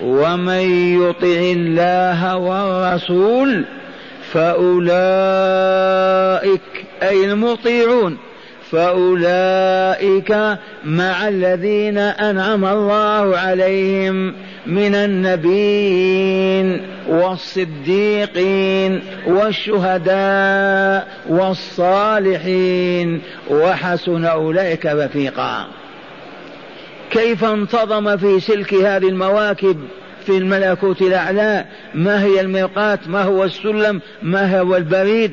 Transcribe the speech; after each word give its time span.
ومن 0.00 0.62
يطع 1.02 1.40
الله 1.56 2.36
والرسول 2.36 3.64
فأولئك 4.32 5.40
أي 7.02 7.24
المطيعون 7.24 8.18
فأولئك 8.70 10.58
مع 10.84 11.28
الذين 11.28 11.98
أنعم 11.98 12.64
الله 12.64 13.36
عليهم 13.38 14.34
من 14.66 14.94
النبيين 14.94 16.80
والصديقين 17.08 19.02
والشهداء 19.26 21.08
والصالحين 21.28 23.20
وحسن 23.50 24.24
أولئك 24.24 24.86
رفيقا. 24.86 25.66
كيف 27.10 27.44
انتظم 27.44 28.16
في 28.16 28.40
سلك 28.40 28.74
هذه 28.74 29.08
المواكب 29.08 29.76
في 30.26 30.38
الملكوت 30.38 31.02
الأعلى؟ 31.02 31.64
ما 31.94 32.24
هي 32.24 32.40
الميقات؟ 32.40 33.08
ما 33.08 33.22
هو 33.22 33.44
السلم؟ 33.44 34.00
ما 34.22 34.60
هو 34.60 34.76
البريد؟ 34.76 35.32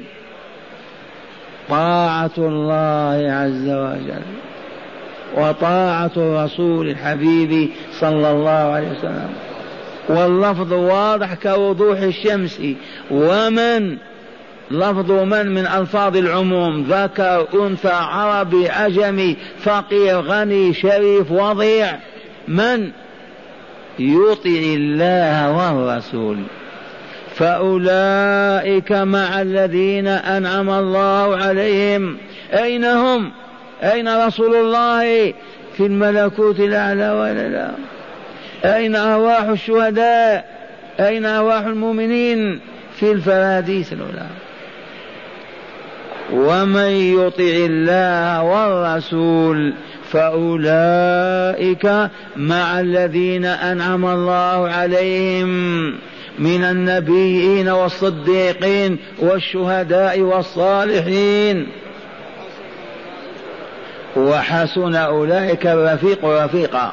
طاعة 1.70 2.32
الله 2.38 3.32
عز 3.32 3.70
وجل 3.70 4.22
وطاعة 5.36 6.12
الرسول 6.18 6.90
الحبيب 6.90 7.70
صلى 8.00 8.32
الله 8.32 8.50
عليه 8.50 8.92
وسلم. 8.92 9.30
واللفظ 10.10 10.74
واضح 10.74 11.34
كوضوح 11.34 12.00
الشمس. 12.00 12.62
ومن 13.12 13.98
لفظ 14.72 15.12
من 15.12 15.48
من 15.48 15.68
ألفاظ 15.68 16.18
العموم 16.18 16.84
ذكر 16.90 17.48
أنثى 17.54 17.92
عربي 17.92 18.70
عجمي 18.70 19.38
فقير 19.60 20.20
غني 20.20 20.74
شريف 20.74 21.32
وضيع. 21.32 22.00
من؟ 22.48 22.92
يطع 24.00 24.50
الله 24.50 25.54
والرسول. 25.54 26.38
فأولئك 27.36 28.92
مع 28.92 29.42
الذين 29.42 30.08
أنعم 30.08 30.70
الله 30.70 31.38
عليهم. 31.38 32.18
أين 32.54 32.86
هم؟ 32.86 33.32
أين 33.84 34.26
رسول 34.26 34.56
الله؟ 34.56 35.34
في 35.78 35.86
الملكوت 35.86 36.60
الأعلى 36.60 37.12
ولا 37.12 37.50
لا 37.50 37.72
أين 38.76 38.96
أرواح 38.96 39.44
الشهداء؟ 39.44 40.46
أين 41.00 41.26
أرواح 41.26 41.66
المؤمنين؟ 41.66 42.60
في 42.96 43.12
الفراديس 43.12 43.94
الأولى. 43.94 44.45
ومن 46.34 46.90
يطع 46.90 47.56
الله 47.70 48.44
والرسول 48.44 49.74
فأولئك 50.12 52.10
مع 52.36 52.80
الذين 52.80 53.46
أنعم 53.46 54.06
الله 54.06 54.70
عليهم 54.70 55.48
من 56.40 56.64
النبيين 56.64 57.70
والصديقين 57.70 58.98
والشهداء 59.20 60.22
والصالحين. 60.22 61.68
وحسن 64.16 64.96
أولئك 64.96 65.68
الرفيق 65.68 66.26
رفيقا. 66.26 66.92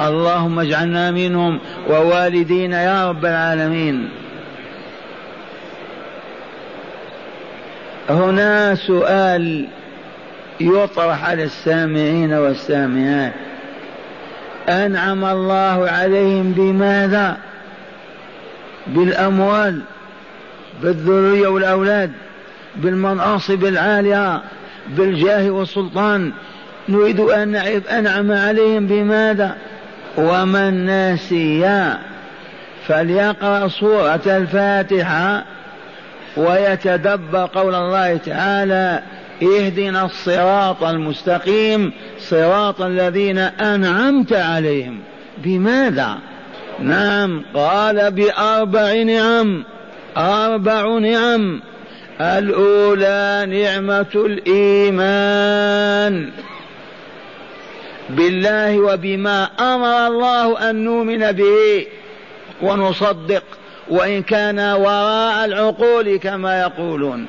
اللهم 0.00 0.58
اجعلنا 0.58 1.10
منهم 1.10 1.60
ووالدينا 1.90 2.82
يا 2.84 3.08
رب 3.08 3.24
العالمين. 3.24 4.08
هنا 8.10 8.74
سؤال 8.74 9.66
يطرح 10.60 11.24
على 11.24 11.44
السامعين 11.44 12.32
والسامعات. 12.32 13.32
أنعم 14.68 15.24
الله 15.24 15.90
عليهم 15.90 16.52
بماذا؟ 16.52 17.36
بالأموال 18.86 19.80
بالذرية 20.82 21.48
والأولاد 21.48 22.12
بالمناصب 22.76 23.64
العالية 23.64 24.42
بالجاه 24.88 25.50
والسلطان. 25.50 26.32
نريد 26.88 27.20
أن 27.20 27.48
نعرف 27.48 27.88
أنعم 27.88 28.32
عليهم 28.32 28.86
بماذا؟ 28.86 29.56
ومن 30.16 30.86
ناسي 30.86 31.94
فليقرأ 32.86 33.68
سورة 33.68 34.20
الفاتحة. 34.26 35.44
ويتدبر 36.36 37.48
قول 37.54 37.74
الله 37.74 38.16
تعالى 38.16 39.02
اهدنا 39.42 40.04
الصراط 40.04 40.84
المستقيم 40.84 41.92
صراط 42.18 42.82
الذين 42.82 43.38
أنعمت 43.38 44.32
عليهم 44.32 45.00
بماذا؟ 45.38 46.18
نعم 46.80 47.44
قال 47.54 48.10
بأربع 48.10 48.92
نعم 48.92 49.64
أربع 50.16 50.98
نعم. 50.98 51.60
الأولى 52.20 53.46
نعمة 53.48 54.06
الإيمان 54.14 56.30
بالله 58.10 58.78
وبما 58.78 59.44
أمر 59.44 60.06
الله 60.06 60.70
أن 60.70 60.84
نؤمن 60.84 61.32
به 61.32 61.86
ونصدق. 62.62 63.42
وإن 63.90 64.22
كان 64.22 64.58
وراء 64.58 65.44
العقول 65.44 66.16
كما 66.16 66.60
يقولون. 66.60 67.28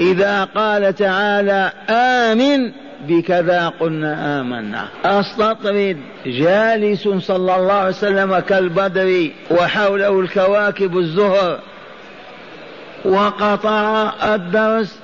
إذا 0.00 0.44
قال 0.44 0.94
تعالى 0.94 1.72
آمن 1.90 2.72
بكذا 3.08 3.72
قلنا 3.80 4.40
آمنا. 4.40 4.88
أستطرد 5.04 5.96
جالس 6.26 7.08
صلى 7.08 7.56
الله 7.56 7.72
عليه 7.72 7.88
وسلم 7.88 8.38
كالبدر 8.38 9.28
وحوله 9.50 10.20
الكواكب 10.20 10.98
الزهر. 10.98 11.58
وقطع 13.04 14.12
الدرس 14.34 14.98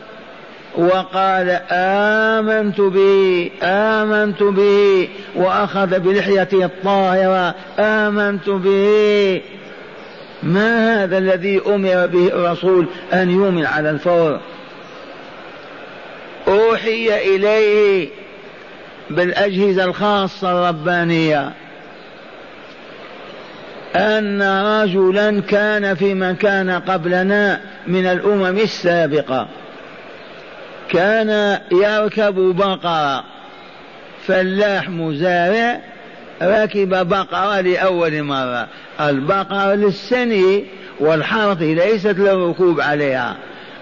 وقال 0.78 1.60
آمنت 1.70 2.80
به 2.80 3.50
آمنت 3.62 4.42
به. 4.42 5.08
وأخذ 5.36 5.98
بلحيته 5.98 6.64
الطاهرة 6.64 7.54
آمنت 7.78 8.48
به. 8.48 9.42
ما 10.44 11.02
هذا 11.04 11.18
الذي 11.18 11.60
أمر 11.66 12.06
به 12.06 12.26
الرسول 12.26 12.86
أن 13.12 13.30
يؤمن 13.30 13.66
على 13.66 13.90
الفور؟ 13.90 14.40
أوحي 16.48 17.34
إليه 17.34 18.08
بالأجهزة 19.10 19.84
الخاصة 19.84 20.52
الربانية 20.52 21.52
أن 23.96 24.42
رجلا 24.82 25.40
كان 25.40 25.94
في 25.94 26.14
من 26.14 26.36
كان 26.36 26.70
قبلنا 26.70 27.60
من 27.86 28.06
الأمم 28.06 28.58
السابقة. 28.58 29.48
كان 30.88 31.60
يركب 31.72 32.34
بقرة 32.34 33.24
فلاح 34.26 34.88
مزارع 34.88 35.80
ركب 36.42 37.08
بقرة 37.08 37.60
لأول 37.60 38.22
مرة 38.22 38.66
البقرة 39.00 39.74
للسني 39.74 40.64
والحرث 41.00 41.62
ليست 41.62 42.18
للركوب 42.18 42.80
عليها. 42.80 43.36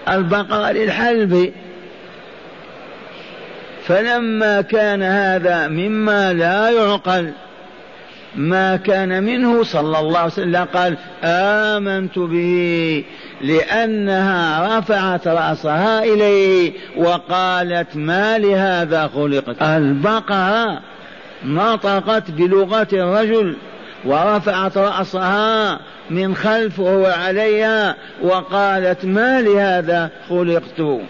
البقرة 0.09 0.71
للحلب. 0.71 1.53
فلما 3.83 4.61
كان 4.61 5.03
هذا 5.03 5.67
مما 5.67 6.33
لا 6.33 6.69
يعقل 6.69 7.31
ما 8.35 8.75
كان 8.75 9.23
منه 9.23 9.63
صلى 9.63 9.99
الله 9.99 10.19
عليه 10.19 10.31
وسلم 10.31 10.65
قال 10.73 10.97
آمنت 11.23 12.19
به 12.19 13.03
لأنها 13.41 14.79
رفعت 14.79 15.27
رأسها 15.27 16.03
إليه 16.03 16.71
وقالت 16.97 17.95
ما 17.95 18.37
لهذا 18.37 19.07
خلقت. 19.15 19.61
البقرة 19.61 20.81
نطقت 21.45 22.31
بلغة 22.31 22.87
الرجل 22.93 23.55
ورفعت 24.05 24.77
رأسها 24.77 25.79
من 26.09 26.35
خلف 26.35 26.79
وهو 26.79 27.05
عليها 27.05 27.95
وقالت 28.21 29.05
ما 29.05 29.41
لهذا 29.41 30.09
خلقت؟ 30.29 31.01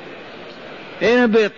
اهبط 1.03 1.51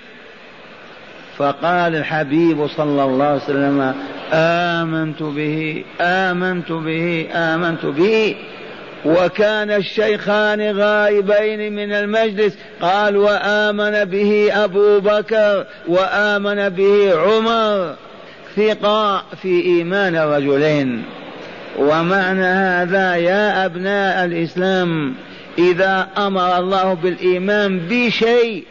فقال 1.37 1.95
الحبيب 1.95 2.67
صلى 2.67 3.03
الله 3.03 3.25
عليه 3.25 3.43
وسلم 3.43 3.95
آمنت 4.33 5.23
به 5.23 5.83
آمنت 6.01 6.71
به 6.71 7.27
آمنت 7.33 7.85
به. 7.85 8.35
وكان 9.05 9.71
الشيخان 9.71 10.79
غائبين 10.79 11.73
من 11.73 11.93
المجلس. 11.93 12.57
قال 12.81 13.17
وآمن 13.17 14.05
به 14.05 14.51
أبو 14.63 14.99
بكر 14.99 15.65
وآمن 15.87 16.69
به 16.69 17.13
عمر. 17.15 17.95
ثقة 18.55 19.23
في 19.41 19.61
إيمان 19.61 20.15
رجلين. 20.15 21.03
ومعنى 21.79 22.45
هذا 22.45 23.15
يا 23.15 23.65
أبناء 23.65 24.25
الإسلام 24.25 25.15
إذا 25.57 26.07
أمر 26.17 26.59
الله 26.59 26.93
بالإيمان 26.93 27.79
بشيء 27.79 28.63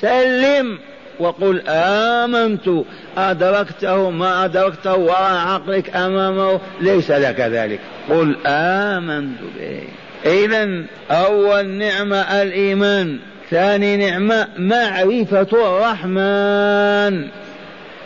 سلم 0.00 0.78
وقل 1.20 1.62
آمنت 1.68 2.84
أدركته 3.16 4.10
ما 4.10 4.44
أدركته 4.44 4.96
وراء 4.96 5.36
عقلك 5.36 5.96
أمامه 5.96 6.60
ليس 6.80 7.10
لك 7.10 7.40
ذلك. 7.40 7.80
قل 8.10 8.36
آمنت 8.46 9.38
به. 9.58 9.82
إذا 10.26 10.84
أول 11.10 11.66
نعمة 11.66 12.16
الإيمان 12.16 13.18
ثاني 13.50 13.96
نعمة 13.96 14.48
معرفة 14.58 15.48
الرحمن. 15.52 17.28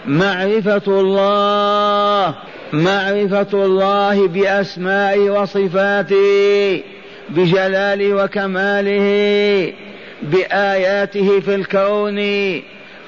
معرفة 0.07 0.83
الله 0.87 2.35
معرفة 2.73 3.65
الله 3.65 4.29
بأسمائه 4.29 5.31
وصفاته 5.31 6.83
بجلاله 7.29 8.25
وكماله 8.25 9.73
بآياته 10.23 11.41
في 11.41 11.55
الكون 11.55 12.19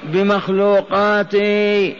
بمخلوقاته 0.03 1.93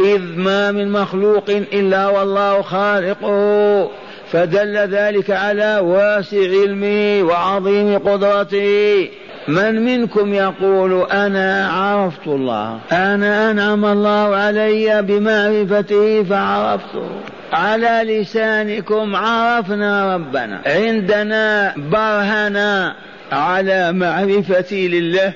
إذ 0.00 0.20
ما 0.36 0.72
من 0.72 0.92
مخلوق 0.92 1.50
إلا 1.50 2.08
والله 2.08 2.62
خالقه 2.62 3.90
فدل 4.32 4.76
ذلك 4.76 5.30
على 5.30 5.78
واسع 5.78 6.38
علمه 6.38 7.22
وعظيم 7.22 7.98
قدرته. 7.98 9.08
من 9.48 9.84
منكم 9.84 10.34
يقول 10.34 11.06
أنا 11.10 11.68
عرفت 11.68 12.26
الله؟ 12.26 12.80
أنا 12.92 13.50
أنعم 13.50 13.84
الله 13.84 14.36
علي 14.36 15.02
بمعرفته 15.02 16.24
فعرفته 16.24 17.08
على 17.52 18.02
لسانكم 18.04 19.16
عرفنا 19.16 20.14
ربنا. 20.14 20.60
عندنا 20.66 21.74
برهنا 21.76 22.94
على 23.32 23.92
معرفتي 23.92 24.88
لله 24.88 25.32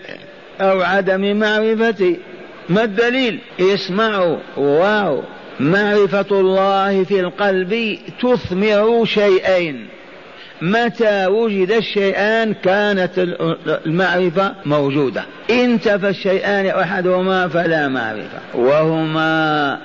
أو 0.61 0.83
عدم 0.83 1.37
معرفتي. 1.37 2.17
ما 2.69 2.85
الدليل؟ 2.85 3.39
اسمعوا 3.61 4.37
واو. 4.57 5.23
معرفة 5.61 6.41
الله 6.41 7.05
في 7.05 7.21
القلب 7.21 7.99
تثمر 8.23 9.05
شيئين. 9.05 9.87
متى 10.63 11.27
وجد 11.27 11.71
الشيئان 11.71 12.55
كانت 12.55 13.11
المعرفة 13.87 14.55
موجودة. 14.67 15.23
انتفى 15.51 16.09
الشيئان 16.09 16.67
أحدهما 16.67 17.49
فلا 17.49 17.89
معرفة. 17.89 18.39
وهما 18.55 19.79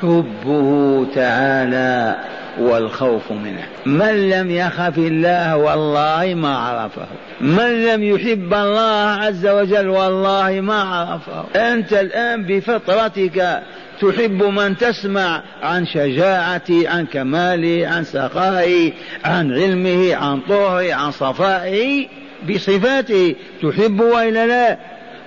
حبه 0.00 1.06
تعالى. 1.14 2.16
والخوف 2.58 3.32
منه. 3.32 3.66
من 3.86 4.30
لم 4.30 4.50
يخف 4.50 4.98
الله 4.98 5.56
والله 5.56 6.34
ما 6.34 6.56
عرفه. 6.56 7.06
من 7.40 7.84
لم 7.84 8.02
يحب 8.02 8.54
الله 8.54 9.10
عز 9.22 9.46
وجل 9.46 9.88
والله 9.88 10.60
ما 10.60 10.82
عرفه. 10.82 11.44
أنت 11.72 11.92
الآن 11.92 12.44
بفطرتك 12.44 13.62
تحب 14.00 14.42
من 14.42 14.76
تسمع 14.76 15.42
عن 15.62 15.86
شجاعته 15.86 16.88
عن 16.88 17.06
كماله 17.06 17.88
عن 17.88 18.04
سخائه 18.04 18.92
عن 19.24 19.52
علمه 19.52 20.14
عن 20.14 20.40
طهره 20.40 20.94
عن 20.94 21.10
صفائه 21.10 22.06
بصفاته 22.48 23.34
تحب 23.62 24.00
وإلا 24.00 24.46
لا؟ 24.46 24.78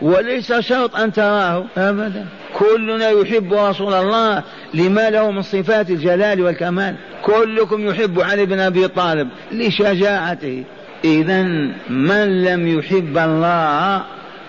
وليس 0.02 0.54
شرط 0.54 0.96
أن 0.96 1.14
تراه 1.14 1.66
ابدا. 1.78 2.25
كلنا 2.54 3.10
يحب 3.10 3.54
رسول 3.54 3.94
الله 3.94 4.44
لما 4.74 5.10
له 5.10 5.32
من 5.32 5.42
صفات 5.42 5.90
الجلال 5.90 6.42
والكمال. 6.42 6.96
كلكم 7.24 7.88
يحب 7.88 8.20
علي 8.22 8.46
بن 8.46 8.60
أبي 8.60 8.88
طالب 8.88 9.30
لشجاعته. 9.52 10.64
اذا 11.06 11.44
من 11.90 12.44
لم 12.44 12.80
يحب 12.80 13.18
الله 13.18 14.04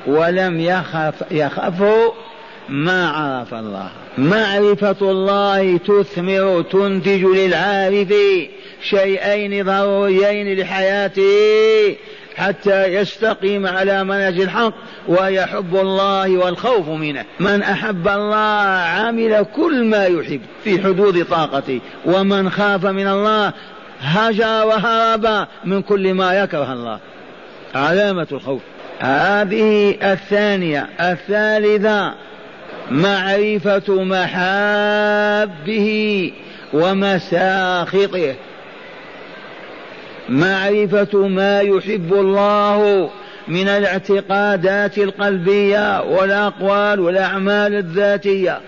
ولم 0.07 0.61
يخف 0.61 1.15
يخافه 1.31 2.13
ما 2.69 3.09
عرف 3.09 3.55
الله. 3.55 3.91
معرفة 4.19 5.11
الله 5.11 5.79
تثمر 5.79 6.63
تنتج 6.63 7.25
للعارف 7.25 8.15
شيئين 8.83 9.65
ضروريين 9.65 10.59
لحياته. 10.59 11.97
حتى 12.37 12.85
يستقيم 12.85 13.67
على 13.67 14.05
منهج 14.05 14.41
الحق 14.41 14.73
ويحب 15.09 15.77
الله 15.77 16.39
والخوف 16.39 16.89
منه. 16.89 17.25
من 17.41 17.63
أحب 17.63 18.09
الله 18.09 18.77
عمل 18.81 19.47
كل 19.57 19.85
ما 19.85 20.05
يحب 20.05 20.41
في 20.65 20.83
حدود 20.83 21.25
طاقته. 21.25 21.81
ومن 22.05 22.51
خاف 22.51 22.87
من 22.87 23.09
الله 23.09 23.53
هجر 24.01 24.67
وهرب 24.67 25.47
من 25.65 25.83
كل 25.83 26.15
ما 26.15 26.35
يكره 26.35 26.73
الله. 26.73 26.99
علامة 27.75 28.27
الخوف. 28.33 28.63
هذه 29.01 29.97
الثانية. 30.03 30.89
الثالثة 31.01 32.15
معرفة 32.91 34.05
محابه 34.05 35.53
ومساخطه. 36.73 38.35
معرفة 40.29 41.29
ما 41.29 41.61
يحب 41.61 42.15
الله 42.15 43.11
من 43.49 43.69
الاعتقادات 43.69 44.99
القلبية 44.99 46.03
والأقوال 46.03 47.01
والأعمال 47.01 47.75
الذاتية. 47.75 48.61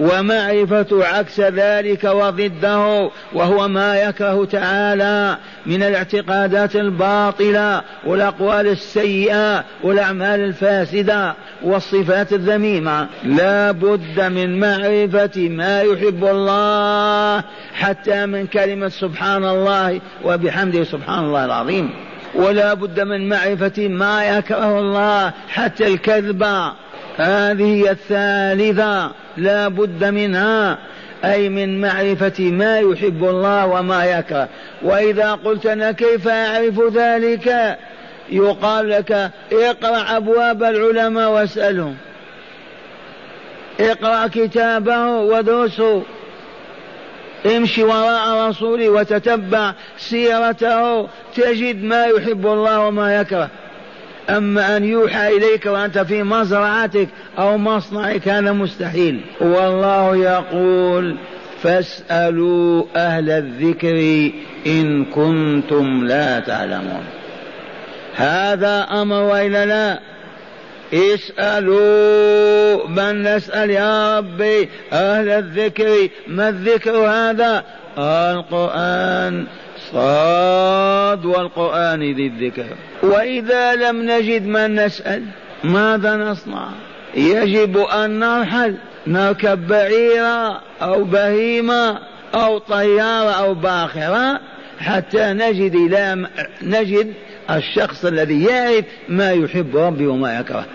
ومعرفة 0.00 1.06
عكس 1.06 1.40
ذلك 1.40 2.04
وضده 2.04 3.10
وهو 3.32 3.68
ما 3.68 4.00
يكره 4.00 4.44
تعالى 4.44 5.36
من 5.66 5.82
الاعتقادات 5.82 6.76
الباطلة 6.76 7.82
والأقوال 8.06 8.66
السيئة 8.66 9.64
والأعمال 9.82 10.40
الفاسدة 10.40 11.34
والصفات 11.62 12.32
الذميمة. 12.32 13.06
لا 13.24 13.70
بد 13.70 14.20
من 14.20 14.60
معرفة 14.60 15.48
ما 15.48 15.80
يحب 15.80 16.24
الله 16.24 17.44
حتى 17.74 18.26
من 18.26 18.46
كلمة 18.46 18.88
سبحان 18.88 19.44
الله 19.44 20.00
وبحمده 20.24 20.84
سبحان 20.84 21.24
الله 21.24 21.44
العظيم. 21.44 21.90
ولا 22.34 22.74
بد 22.74 23.00
من 23.00 23.28
معرفة 23.28 23.88
ما 23.88 24.38
يكره 24.38 24.78
الله 24.78 25.32
حتى 25.48 25.86
الكذب 25.86 26.44
هذه 27.16 27.90
الثالثة 27.90 29.10
لا 29.36 29.68
بد 29.68 30.04
منها 30.04 30.78
أي 31.24 31.48
من 31.48 31.80
معرفة 31.80 32.50
ما 32.50 32.78
يحب 32.78 33.24
الله 33.24 33.66
وما 33.66 34.04
يكره. 34.04 34.48
وإذا 34.82 35.32
قلت 35.32 35.66
أنا 35.66 35.92
كيف 35.92 36.28
أعرف 36.28 36.80
ذلك؟ 36.94 37.78
يقال 38.30 38.90
لك 38.90 39.30
اقرأ 39.52 40.16
أبواب 40.16 40.62
العلماء 40.62 41.30
واسألهم. 41.30 41.96
اقرأ 43.80 44.26
كتابه 44.26 45.08
ودرسه. 45.08 46.02
امشي 47.46 47.82
وراء 47.82 48.48
رسوله 48.48 48.88
وتتبع 48.88 49.72
سيرته. 49.98 51.08
تجد 51.34 51.84
ما 51.84 52.06
يحب 52.06 52.46
الله 52.46 52.80
وما 52.80 53.20
يكره. 53.20 53.50
أما 54.30 54.76
أن 54.76 54.84
يوحى 54.84 55.36
إليك 55.36 55.66
وأنت 55.66 55.98
في 55.98 56.22
مزرعتك 56.22 57.08
أو 57.38 57.58
مصنعك 57.58 58.28
هذا 58.28 58.52
مستحيل. 58.52 59.20
والله 59.40 60.16
يقول 60.16 61.16
فاسألوا 61.62 62.84
أهل 62.96 63.30
الذكر 63.30 64.30
إن 64.66 65.04
كنتم 65.04 66.04
لا 66.04 66.40
تعلمون. 66.40 67.04
هذا 68.14 68.86
أمر 68.90 69.22
وإلا 69.22 69.66
لا؟ 69.66 70.00
اسألوا 70.94 72.88
من 72.88 73.22
نسأل 73.22 73.70
يا 73.70 74.18
ربي 74.18 74.68
أهل 74.92 75.28
الذكر. 75.28 76.08
ما 76.28 76.48
الذكر 76.48 76.96
هذا؟ 76.96 77.64
القرآن. 77.98 79.46
صاد 79.92 81.24
والقرآن 81.24 82.00
ذي 82.00 82.26
الذكر. 82.26 82.66
وإذا 83.02 83.74
لم 83.74 84.10
نجد 84.10 84.46
من 84.46 84.74
نسأل 84.74 85.22
ماذا 85.64 86.16
نصنع؟ 86.16 86.68
يجب 87.14 87.78
أن 87.78 88.18
نرحل 88.18 88.76
نركب 89.06 89.66
بعيرا 89.66 90.60
أو 90.82 91.04
بهيمة 91.04 91.98
أو 92.34 92.58
طيارة 92.58 93.30
أو 93.30 93.54
باخرة 93.54 94.40
حتى 94.78 95.32
نجد 95.32 95.74
إلى 95.74 96.28
نجد 96.62 97.12
الشخص 97.50 98.04
الذي 98.04 98.44
يعرف 98.44 98.84
ما 99.08 99.32
يحب 99.32 99.76
ربي 99.76 100.06
وما 100.06 100.40
يكره. 100.40 100.66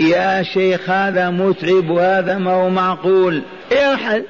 يا 0.00 0.42
شيخ 0.42 0.90
هذا 0.90 1.30
متعب 1.30 1.90
وهذا 1.90 2.38
ما 2.38 2.52
هو 2.52 2.68
معقول. 2.68 3.42
ارحل. 3.72 4.24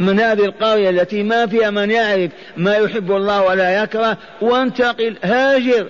من 0.00 0.20
هذه 0.20 0.44
القرية 0.44 0.90
التي 0.90 1.22
ما 1.22 1.46
فيها 1.46 1.70
من 1.70 1.90
يعرف 1.90 2.30
ما 2.56 2.76
يحب 2.76 3.12
الله 3.12 3.42
ولا 3.42 3.82
يكره 3.82 4.16
وانتقل 4.40 5.16
هاجر. 5.24 5.86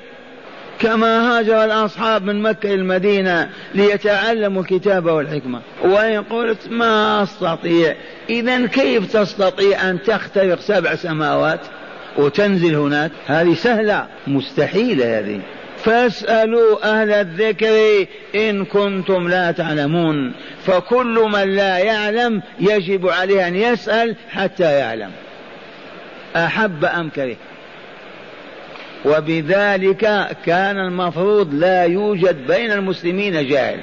كما 0.79 1.39
هاجر 1.39 1.65
الأصحاب 1.65 2.25
من 2.25 2.43
مكة 2.43 2.75
المدينة 2.75 3.49
ليتعلموا 3.75 4.63
الكتاب 4.63 5.07
والحكمة. 5.07 5.61
وإن 5.83 6.23
قلت 6.23 6.69
ما 6.71 7.23
أستطيع. 7.23 7.95
إذا 8.31 8.67
كيف 8.67 9.13
تستطيع 9.13 9.91
أن 9.91 10.03
تخترق 10.03 10.61
سبع 10.61 10.95
سماوات 10.95 11.61
وتنزل 12.17 12.75
هناك؟ 12.75 13.11
هذه 13.27 13.55
سهلة 13.55 14.07
مستحيلة 14.27 15.19
هذه. 15.19 15.41
فاسألوا 15.85 17.01
أهل 17.01 17.13
الذكر 17.13 18.07
إن 18.35 18.65
كنتم 18.65 19.29
لا 19.29 19.53
تعلمون. 19.53 20.33
فكل 20.67 21.29
من 21.33 21.55
لا 21.55 21.79
يعلم 21.79 22.43
يجب 22.61 23.09
عليه 23.09 23.49
أن 23.49 23.55
يسأل 23.55 24.17
حتى 24.31 24.73
يعلم. 24.73 25.11
أحب 26.37 26.85
أم 26.85 27.09
كره؟ 27.09 27.37
وبذلك 29.05 30.29
كان 30.47 30.79
المفروض 30.79 31.55
لا 31.55 31.85
يوجد 31.85 32.47
بين 32.47 32.73
المسلمين 32.73 33.49
جاهل. 33.49 33.81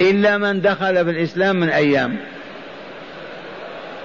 إلا 0.00 0.38
من 0.38 0.60
دخل 0.60 1.04
في 1.04 1.10
الإسلام 1.10 1.56
من 1.56 1.68
أيام. 1.68 2.16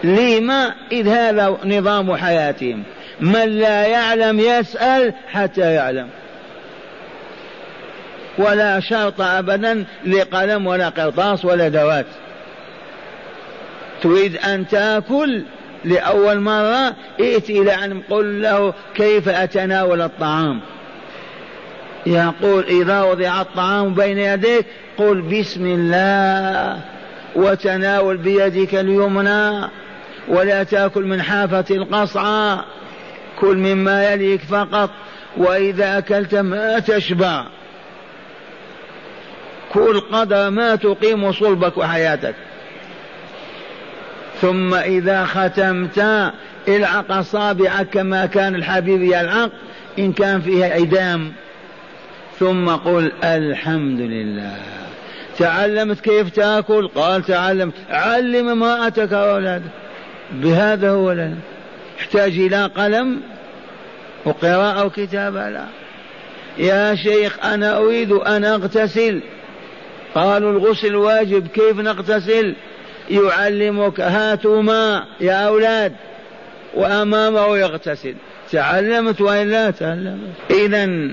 لما؟ 0.03 0.73
إذ 0.91 1.07
هذا 1.07 1.57
نظام 1.65 2.15
حياتهم. 2.15 2.83
من 3.19 3.45
لا 3.45 3.85
يعلم 3.87 4.39
يسأل 4.39 5.13
حتى 5.27 5.73
يعلم. 5.73 6.07
ولا 8.37 8.79
شرط 8.79 9.21
أبدا 9.21 9.85
لقلم 10.05 10.67
ولا 10.67 10.89
قرطاس 10.89 11.45
ولا 11.45 11.67
دوات. 11.67 12.05
تريد 14.01 14.37
أن 14.37 14.67
تأكل 14.67 15.43
لأول 15.85 16.39
مرة 16.39 16.95
ائت 17.19 17.49
إلى 17.49 17.71
أن 17.71 18.01
قل 18.09 18.41
له 18.41 18.73
كيف 18.95 19.29
أتناول 19.29 20.01
الطعام. 20.01 20.61
يقول 22.05 22.63
إذا 22.63 23.01
وضع 23.01 23.41
الطعام 23.41 23.93
بين 23.93 24.17
يديك 24.17 24.65
قل 24.97 25.21
بسم 25.21 25.65
الله 25.65 26.79
وتناول 27.35 28.17
بيدك 28.17 28.75
اليمنى 28.75 29.69
ولا 30.27 30.63
تأكل 30.63 31.03
من 31.03 31.21
حافة 31.21 31.65
القصعة 31.71 32.65
كل 33.39 33.57
مما 33.57 34.11
يليك 34.11 34.41
فقط 34.41 34.89
وإذا 35.37 35.97
أكلت 35.97 36.35
ما 36.35 36.79
تشبع. 36.79 37.45
كل 39.73 39.99
قدر 39.99 40.49
ما 40.49 40.75
تقيم 40.75 41.31
صلبك 41.31 41.77
وحياتك. 41.77 42.35
ثم 44.41 44.73
إذا 44.73 45.25
ختمت 45.25 46.31
العق 46.67 47.11
أصابعك 47.11 47.87
كما 47.89 48.25
كان 48.25 48.55
الحبيب 48.55 49.01
يلعق 49.01 49.51
إن 49.99 50.13
كان 50.13 50.41
فيها 50.41 50.77
إدام 50.77 51.31
ثم 52.39 52.69
قل 52.69 53.11
الحمد 53.23 53.99
لله. 53.99 54.55
تعلمت 55.37 55.99
كيف 55.99 56.29
تأكل؟ 56.29 56.87
قال 56.87 57.23
تعلمت. 57.23 57.73
علم 57.89 58.49
امرأتك 58.49 59.11
وأولادك. 59.11 59.71
بهذا 60.31 60.89
هو 60.89 61.11
لنا 61.11 61.37
يحتاج 61.99 62.31
إلى 62.31 62.65
قلم 62.65 63.21
وقراءة 64.25 64.85
وكتابة. 64.85 65.49
لا. 65.49 65.65
يا 66.57 66.95
شيخ 66.95 67.45
أنا 67.45 67.77
أريد 67.77 68.11
أن 68.11 68.45
أغتسل. 68.45 69.21
قالوا 70.15 70.51
الغسل 70.51 70.95
واجب 70.95 71.47
كيف 71.47 71.79
نغتسل؟ 71.79 72.55
يعلمك 73.09 73.99
هاتوا 73.99 74.61
ماء 74.61 75.03
يا 75.21 75.47
أولاد. 75.47 75.93
وأمامه 76.73 77.57
يغتسل. 77.57 78.15
تعلمت 78.51 79.21
وإلا 79.21 79.71
تعلمت. 79.71 80.51
إذا 80.51 81.11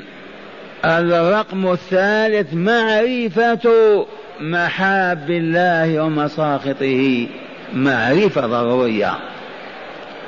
الرقم 0.84 1.72
الثالث 1.72 2.54
معرفة 2.54 4.06
محاب 4.40 5.30
الله 5.30 6.00
ومساخطه. 6.00 7.26
معرفة 7.74 8.46
ضرورية. 8.46 9.18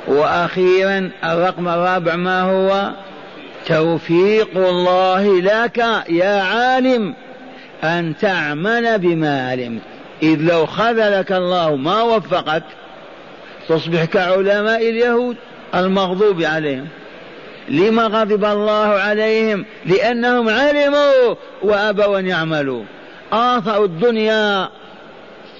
وأخيرا 0.08 1.10
الرقم 1.24 1.68
الرابع 1.68 2.16
ما 2.16 2.42
هو؟ 2.42 2.90
توفيق 3.66 4.56
الله 4.56 5.40
لك 5.40 5.78
يا 6.08 6.42
عالم. 6.42 7.14
أن 7.84 8.16
تعمل 8.16 8.98
بما 8.98 9.50
علمت 9.50 9.82
إذ 10.22 10.40
لو 10.40 10.66
خذلك 10.66 11.32
الله 11.32 11.76
ما 11.76 12.02
وفقك 12.02 12.62
تصبح 13.68 14.04
كعلماء 14.04 14.90
اليهود 14.90 15.36
المغضوب 15.74 16.42
عليهم. 16.42 16.88
لما 17.68 18.02
غضب 18.02 18.44
الله 18.44 18.88
عليهم؟ 18.88 19.64
لأنهم 19.86 20.48
علموا 20.48 21.34
وأبوا 21.62 22.18
أن 22.18 22.26
يعملوا. 22.26 22.84
آثروا 23.32 23.86
الدنيا 23.86 24.68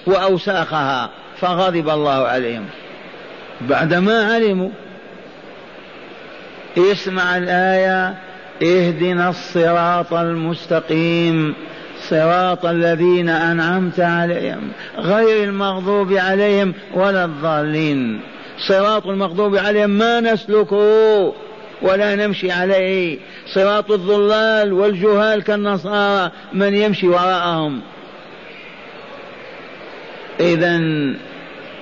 وأوساخها 0.05 1.09
فغضب 1.39 1.89
الله 1.89 2.27
عليهم. 2.27 2.65
بعدما 3.61 4.33
علموا 4.33 4.69
اسمع 6.77 7.37
الآية 7.37 8.15
اهدنا 8.63 9.29
الصراط 9.29 10.13
المستقيم. 10.13 11.55
صراط 12.09 12.65
الذين 12.65 13.29
أنعمت 13.29 13.99
عليهم 13.99 14.71
غير 14.97 15.43
المغضوب 15.43 16.13
عليهم 16.13 16.73
ولا 16.93 17.25
الضالين. 17.25 18.21
صراط 18.67 19.07
المغضوب 19.07 19.57
عليهم 19.57 19.89
ما 19.89 20.19
نسلكه 20.19 21.33
ولا 21.81 22.15
نمشي 22.15 22.51
عليه. 22.51 23.19
صراط 23.53 23.91
الضلال 23.91 24.73
والجهال 24.73 25.43
كالنصارى 25.43 26.31
من 26.53 26.73
يمشي 26.73 27.07
وراءهم. 27.07 27.81
إذا 30.39 30.77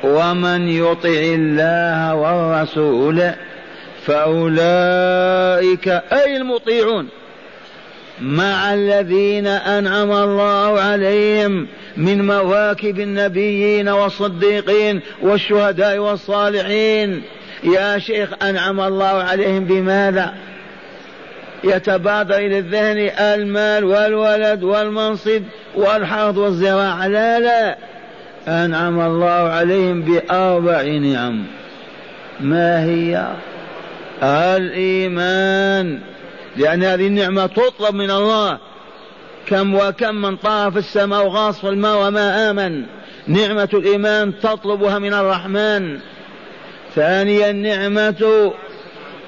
ومن 0.03 0.67
يطع 0.67 1.09
الله 1.09 2.15
والرسول 2.15 3.31
فأولئك 4.05 5.87
أي 5.87 6.37
المطيعون. 6.37 7.07
مع 8.21 8.73
الذين 8.73 9.47
أنعم 9.47 10.11
الله 10.11 10.79
عليهم 10.79 11.67
من 11.97 12.27
مواكب 12.27 12.99
النبيين 12.99 13.89
والصديقين 13.89 15.01
والشهداء 15.21 15.97
والصالحين. 15.97 17.21
يا 17.63 17.99
شيخ 17.99 18.29
أنعم 18.43 18.81
الله 18.81 19.05
عليهم 19.05 19.65
بماذا؟ 19.65 20.33
يتبادر 21.63 22.35
إلى 22.35 22.59
الذهن 22.59 23.11
المال 23.19 23.83
والولد 23.83 24.63
والمنصب 24.63 25.41
والحرث 25.75 26.37
والزراعة. 26.37 27.07
لا 27.07 27.39
لا. 27.39 27.77
أنعم 28.47 28.99
الله 28.99 29.49
عليهم 29.49 30.01
بأربع 30.01 30.81
نعم. 30.81 31.43
ما 32.39 32.83
هي؟ 32.83 33.27
الإيمان. 34.23 35.99
لأن 36.59 36.83
هذه 36.83 37.07
النعمة 37.07 37.45
تطلب 37.45 37.95
من 37.95 38.11
الله 38.11 38.57
كم 39.47 39.75
وكم 39.75 40.15
من 40.15 40.35
طاف 40.35 40.77
السماء 40.77 41.25
وغاص 41.25 41.59
في 41.59 41.69
الماء 41.69 42.07
وما 42.07 42.49
آمن. 42.49 42.83
نعمة 43.27 43.69
الإيمان 43.73 44.39
تطلبها 44.39 44.99
من 44.99 45.13
الرحمن. 45.13 45.99
ثانيا 46.95 47.51
نعمة 47.51 48.53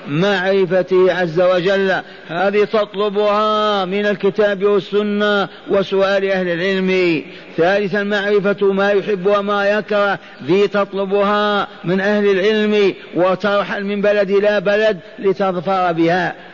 معرفته 0.07 1.13
عز 1.13 1.41
وجل. 1.41 2.01
هذه 2.27 2.63
تطلبها 2.63 3.85
من 3.85 4.05
الكتاب 4.05 4.63
والسنة 4.63 5.49
وسؤال 5.69 6.31
أهل 6.31 6.47
العلم. 6.47 7.23
ثالثا 7.57 8.03
معرفة 8.03 8.73
ما 8.73 8.91
يحب 8.91 9.25
وما 9.25 9.69
يكره. 9.69 10.19
ذي 10.43 10.67
تطلبها 10.67 11.67
من 11.83 12.01
أهل 12.01 12.31
العلم. 12.31 12.93
وترحل 13.15 13.85
من 13.85 14.01
بلد 14.01 14.29
إلى 14.29 14.61
بلد 14.61 14.99
لتظفر 15.19 15.91
بها. 15.91 16.50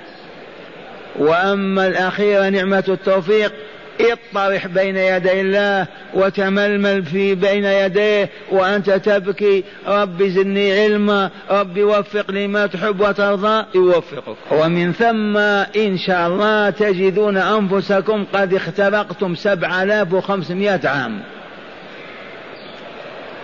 وأما 1.18 1.88
الأخيرة 1.88 2.50
نعمة 2.50 2.84
التوفيق 2.88 3.54
اطرح 4.02 4.68
بين 4.68 4.98
يدي 4.98 5.42
الله 5.42 5.88
وتململ 6.14 7.06
في 7.06 7.36
بين 7.36 7.66
يديه 7.66 8.30
وأنت 8.52 8.90
تبكي 8.90 9.64
رب 9.88 10.24
زدني 10.24 10.80
علما 10.80 11.30
رب 11.52 11.80
وفق 11.80 12.32
لما 12.32 12.68
تحب 12.68 13.02
وترضى. 13.02 13.66
يوفقك. 13.76 14.36
ومن 14.52 14.94
ثم 14.94 15.38
إن 15.82 15.98
شاء 15.98 16.28
الله 16.28 16.70
تجدون 16.70 17.38
أنفسكم 17.38 18.26
قد 18.34 18.54
اخترقتم 18.54 19.36
سبع 19.36 19.84
آلاف 19.84 20.14
وخمسمائة 20.14 20.88
عام. 20.88 21.22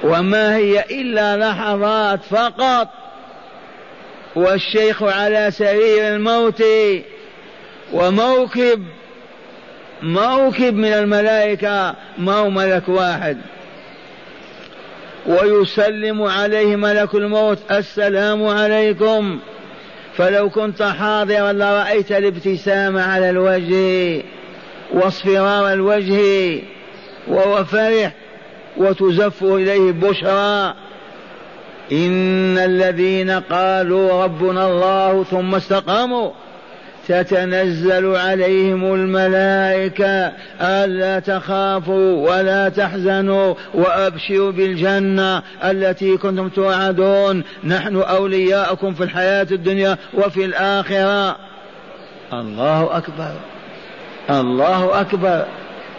وما 0.04 0.56
هي 0.56 0.84
إلا 0.92 1.38
لحظات 1.38 2.20
فقط. 2.24 2.88
والشيخ 4.36 5.04
على 5.04 5.52
سرير 5.52 6.08
الموت 6.16 6.64
وموكب 7.94 8.84
موكب 10.04 10.74
من 10.74 10.94
الملائكة 10.94 11.96
ما 12.18 12.34
هو 12.34 12.50
ملك 12.50 12.90
واحد. 12.90 13.38
ويسلم 15.26 16.22
عليه 16.22 16.76
ملك 16.76 17.16
الموت 17.16 17.60
السلام 17.72 18.48
عليكم. 18.48 19.40
فلو 20.18 20.50
كنت 20.50 20.84
حاضرا 20.84 21.52
لرأيت 21.54 22.12
الابتسامة 22.12 23.02
على 23.02 23.30
الوجه 23.30 24.24
واصفرار 24.94 25.74
الوجه 25.74 26.60
وهو 27.28 27.64
فرح 27.64 28.12
وتزف 28.78 29.44
إليه 29.44 29.92
بشرى. 29.92 30.74
إن 31.92 32.58
الذين 32.58 33.32
قالوا 33.32 34.24
ربنا 34.24 34.68
الله 34.68 35.24
ثم 35.24 35.56
استقاموا 35.56 36.32
تتنزل 37.08 38.16
عليهم 38.16 38.94
الملائكة 38.94 40.32
ألا 40.62 41.20
تخافوا 41.20 42.30
ولا 42.30 42.70
تحزنوا 42.70 43.56
وأبشروا 43.74 44.52
بالجنة 44.52 45.42
التي 45.64 46.18
كنتم 46.18 46.50
توعدون. 46.50 47.44
نحن 47.64 47.96
أولياءكم 47.96 48.94
في 48.94 49.04
الحياة 49.04 49.48
الدنيا 49.52 49.98
وفي 50.14 50.46
الآخرة. 50.46 51.36
الله 52.34 52.98
أكبر. 52.98 53.34
الله 54.30 55.02
أكبر. 55.02 55.46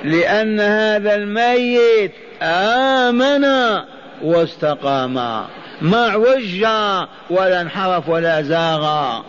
لأن 0.04 0.60
هذا 0.60 1.14
الميت 1.14 2.12
آمن 2.42 3.44
واستقام 4.22 5.14
ما 5.80 6.06
عوج 6.06 6.66
ولا 7.30 7.60
انحرف 7.60 8.08
ولا 8.08 8.42
زاغ 8.42 9.20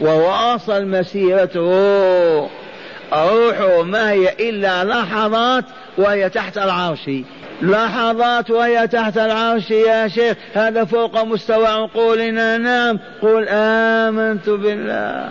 وواصل 0.00 0.86
مسيرته. 0.86 2.50
روحه 3.12 3.82
ما 3.82 4.10
هي 4.10 4.28
إلا 4.40 4.84
لحظات 4.84 5.64
وهي 5.98 6.28
تحت 6.30 6.58
العرش. 6.58 7.10
لحظات 7.62 8.50
وهي 8.50 8.86
تحت 8.86 9.18
العرش 9.18 9.70
يا 9.70 10.08
شيخ. 10.08 10.36
هذا 10.54 10.84
فوق 10.84 11.22
مستوى 11.24 11.66
عقولنا. 11.66 12.58
نعم. 12.58 12.98
قل 13.22 13.46
آمنت 13.48 14.48
بالله. 14.48 15.30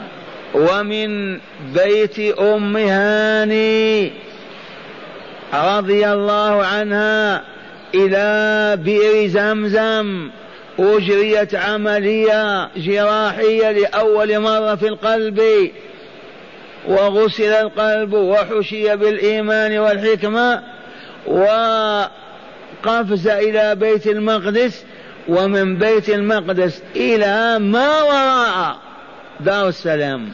ومن 0.53 1.39
بيت 1.73 2.19
أم 2.39 2.77
هاني 2.77 4.11
رضي 5.53 6.07
الله 6.07 6.65
عنها 6.65 7.41
إلى 7.95 8.77
بئر 8.83 9.27
زمزم. 9.27 10.29
أجريت 10.79 11.55
عملية 11.55 12.69
جراحية 12.77 13.71
لأول 13.71 14.39
مرة 14.39 14.75
في 14.75 14.87
القلب 14.87 15.41
وغسل 16.87 17.43
القلب 17.43 18.13
وحشي 18.13 18.95
بالإيمان 18.95 19.77
والحكمة 19.77 20.63
وقفز 21.27 22.07
إلى 23.27 23.75
بيت 23.75 24.07
المقدس 24.07 24.85
ومن 25.27 25.77
بيت 25.77 26.09
المقدس 26.09 26.83
إلى 26.95 27.59
ما 27.59 28.03
وراء 28.03 28.77
دار 29.39 29.67
السلام. 29.67 30.29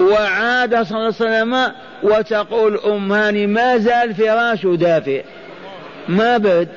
وعاد 0.00 0.82
صلى 0.82 0.98
الله 0.98 1.14
عليه 1.20 1.38
وسلم 1.42 1.72
وتقول 2.02 2.78
أم 2.78 3.12
هاني 3.12 3.46
ما 3.46 3.78
زال 3.78 4.14
فراش 4.14 4.66
دافئ. 4.66 5.24
ما 6.08 6.38
برد 6.38 6.68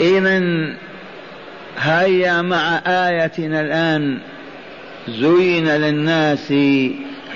إذا 0.00 0.38
هيا 1.78 2.42
مع 2.42 2.82
آيتنا 2.86 3.60
الآن 3.60 4.18
زين 5.08 5.68
للناس 5.68 6.52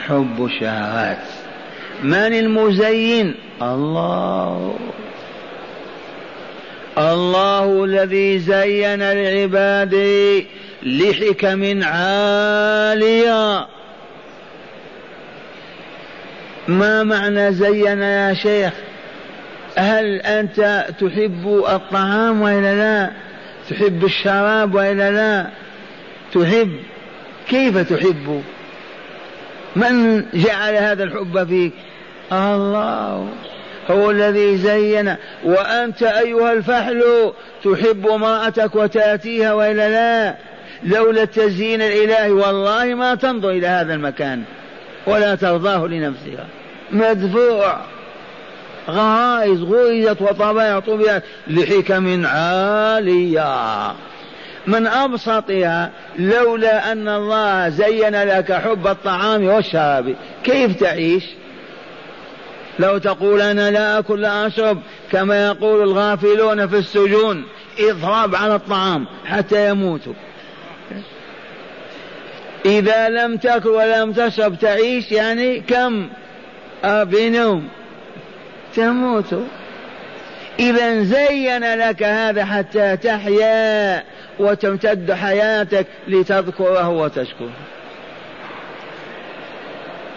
حب 0.07 0.45
الشهوات. 0.45 1.25
من 2.03 2.15
المزين؟ 2.15 3.35
الله. 3.63 4.79
الله 6.99 7.85
الذي 7.85 8.39
زين 8.39 9.03
لعباده 9.13 10.45
لحكم 10.83 11.83
عاليه 11.85 13.67
ما 16.69 17.03
معنى 17.03 17.53
زين 17.53 18.03
يا 18.03 18.35
شيخ؟ 18.35 18.73
هل 19.77 20.21
أنت 20.21 20.87
تحب 21.01 21.65
الطعام 21.69 22.43
وإلا 22.43 22.75
لا؟ 22.75 23.11
تحب 23.71 24.05
الشراب 24.05 24.75
وإلا 24.75 25.11
لا؟ 25.11 25.47
تحب. 26.35 26.73
كيف 27.49 27.79
تحب؟ 27.79 28.43
من 29.77 30.25
جعل 30.35 30.75
هذا 30.75 31.05
الحب 31.05 31.49
فيك؟ 31.49 31.73
الله. 32.33 33.29
هو 33.91 34.11
الذي 34.11 34.57
زين. 34.57 35.15
وأنت 35.45 36.03
أيها 36.03 36.53
الفحل 36.53 37.03
تحب 37.65 38.09
امرأتك 38.09 38.75
وتأتيها 38.75 39.53
وإلا 39.53 39.89
لا؟ 39.89 40.35
لولا 40.85 41.23
التزيين 41.23 41.83
الإلهي 41.83 42.31
والله 42.31 42.95
ما 42.95 43.15
تنظر 43.15 43.51
إلى 43.51 43.67
هذا 43.67 43.95
المكان 43.95 44.43
ولا 45.07 45.35
ترضاه 45.35 45.87
لنفسها. 45.87 46.47
مدفوع. 46.91 47.81
غرائز 48.91 49.63
غرزت 49.63 50.23
وطبائع 50.23 50.81
طبيعت 50.81 51.23
لحكم 51.47 52.27
عالية. 52.27 53.93
من 54.67 54.87
أبسطها 54.87 55.91
لولا 56.19 56.93
أن 56.93 57.09
الله 57.09 57.69
زين 57.69 58.23
لك 58.23 58.53
حب 58.53 58.87
الطعام 58.87 59.45
والشراب. 59.45 60.15
كيف 60.45 60.81
تعيش؟ 60.81 61.25
لو 62.79 62.99
تقول 62.99 63.41
أنا 63.41 63.71
لا 63.71 63.99
أكل 63.99 64.21
لا 64.21 64.47
أشرب 64.47 64.79
كما 65.13 65.47
يقول 65.47 65.83
الغافلون 65.83 66.67
في 66.69 66.77
السجون 66.77 67.45
اضرب 67.81 68.35
على 68.35 68.55
الطعام 68.55 69.07
حتى 69.25 69.71
يموتوا 69.71 70.13
إذا 72.67 73.09
لم 73.09 73.37
تأكل 73.37 73.69
ولم 73.69 74.13
تشرب 74.13 74.59
تعيش 74.59 75.13
يعني 75.13 75.61
كم؟ 75.61 76.09
بنوم 76.85 77.69
تموت. 78.79 79.43
إذا 80.59 81.03
زين 81.03 81.75
لك 81.75 82.03
هذا 82.03 82.45
حتى 82.45 82.97
تحيا 82.97 84.05
وتمتد 84.39 85.13
حياتك 85.13 85.87
لتذكره 86.09 86.89
وتشكره. 86.89 87.53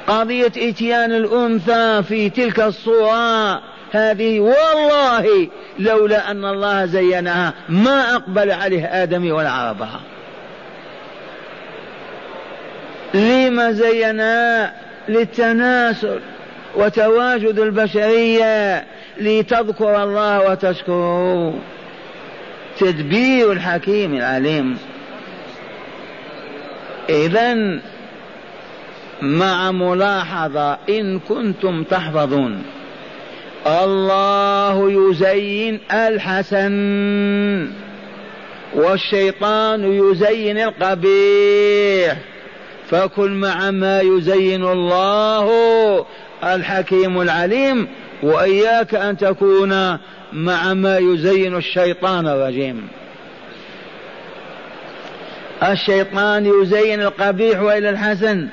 قضية 0.07 0.51
إتيان 0.57 1.11
الأنثى 1.11 2.03
في 2.03 2.29
تلك 2.29 2.59
الصورة 2.59 3.61
هذه 3.91 4.39
والله 4.39 5.49
لولا 5.79 6.31
أن 6.31 6.45
الله 6.45 6.85
زينها 6.85 7.53
ما 7.69 8.15
أقبل 8.15 8.51
عليه 8.51 8.85
آدم 9.03 9.31
ولا 9.31 9.49
عرفها 9.51 9.99
لما 13.13 13.71
زينها 13.71 14.73
للتناسل؟ 15.09 16.19
وتواجد 16.75 17.59
البشرية 17.59 18.85
لتذكر 19.17 20.03
الله 20.03 20.51
وتشكره. 20.51 21.53
تدبير 22.79 23.51
الحكيم 23.51 24.13
العليم. 24.13 24.77
إذا 27.09 27.79
مع 29.21 29.71
ملاحظة 29.71 30.77
إن 30.89 31.19
كنتم 31.19 31.83
تحفظون 31.83 32.63
الله 33.67 34.91
يزين 34.91 35.79
الحسن 35.91 36.71
والشيطان 38.73 39.93
يزين 39.93 40.57
القبيح. 40.57 42.17
فكن 42.89 43.39
مع 43.39 43.71
ما 43.71 44.01
يزين 44.01 44.63
الله 44.63 45.47
الحكيم 46.43 47.21
العليم 47.21 47.87
وإياك 48.23 48.95
أن 48.95 49.17
تكون 49.17 49.97
مع 50.33 50.73
ما 50.73 50.97
يزين 50.97 51.55
الشيطان 51.55 52.27
الرجيم. 52.27 52.87
الشيطان 55.63 56.61
يزين 56.61 57.01
القبيح 57.01 57.61
وإلى 57.61 57.89
الحسن. 57.89 58.47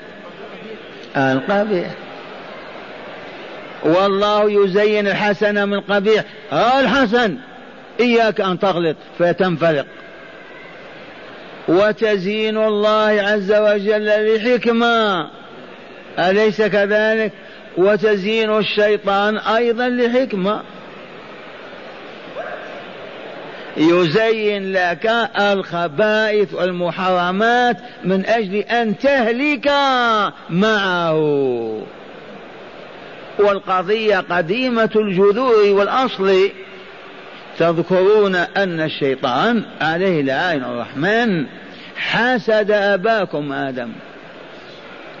القبيح. 1.17 1.87
والله 3.83 4.63
يزين 4.63 5.07
الحسن 5.07 5.67
من 5.67 5.73
القبيح 5.73 6.23
الحسن. 6.53 7.37
إياك 7.99 8.41
أن 8.41 8.59
تغلط 8.59 8.97
فتنفلق 9.19 9.85
وتزيين 11.67 12.57
الله 12.57 13.21
عز 13.21 13.51
وجل 13.51 14.35
لحكمة. 14.35 15.27
أليس 16.19 16.61
كذلك؟ 16.61 17.31
وتزيين 17.77 18.57
الشيطان 18.57 19.37
أيضا 19.37 19.89
لحكمة. 19.89 20.61
يزين 23.77 24.73
لك 24.73 25.11
الخبائث 25.39 26.53
والمحرمات 26.53 27.77
من 28.03 28.25
أجل 28.25 28.55
أن 28.55 28.97
تهلك 28.97 29.71
معه. 30.49 31.17
والقضية 33.39 34.17
قديمة 34.17 34.89
الجذور 34.95 35.65
والأصل. 35.65 36.49
تذكرون 37.59 38.35
أن 38.35 38.79
الشيطان 38.81 39.63
عليه 39.81 40.21
لعين 40.21 40.63
الرحمن 40.63 41.45
حسد 41.97 42.71
أباكم 42.71 43.53
آدم 43.53 43.91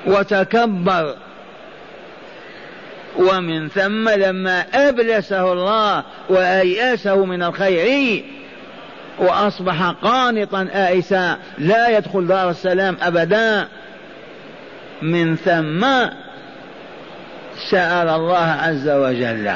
وتكبر 0.07 1.15
ومن 3.17 3.69
ثم 3.69 4.09
لما 4.09 4.65
أبلسه 4.73 5.53
الله 5.53 6.03
وأيأسه 6.29 7.25
من 7.25 7.43
الخير 7.43 8.23
وأصبح 9.19 9.89
قانطا 9.89 10.67
آئسا 10.73 11.37
لا 11.57 11.97
يدخل 11.97 12.27
دار 12.27 12.49
السلام 12.49 12.97
أبدا. 13.01 13.67
من 15.01 15.35
ثم 15.35 15.85
سأل 17.71 18.09
الله 18.09 18.57
عز 18.61 18.89
وجل 18.89 19.51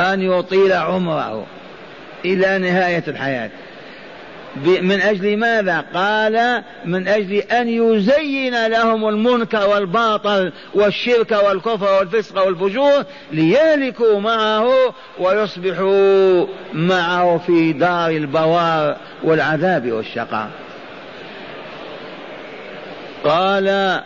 أن 0.00 0.22
يطيل 0.22 0.72
عمره 0.72 1.46
إلى 2.24 2.58
نهاية 2.58 3.04
الحياة. 3.08 3.50
من 4.66 5.00
أجل 5.00 5.36
ماذا؟ 5.36 5.84
قال 5.94 6.62
من 6.84 7.08
أجل 7.08 7.34
أن 7.34 7.68
يزين 7.68 8.66
لهم 8.66 9.08
المنكر 9.08 9.68
والباطل 9.68 10.52
والشرك 10.74 11.30
والكفر 11.30 11.98
والفسق 11.98 12.46
والفجور 12.46 13.04
ليهلكوا 13.32 14.20
معه 14.20 14.94
ويصبحوا 15.18 16.46
معه 16.72 17.38
في 17.46 17.72
دار 17.72 18.10
البوار 18.10 18.96
والعذاب 19.24 19.92
والشقاء. 19.92 20.50
قال 23.24 24.00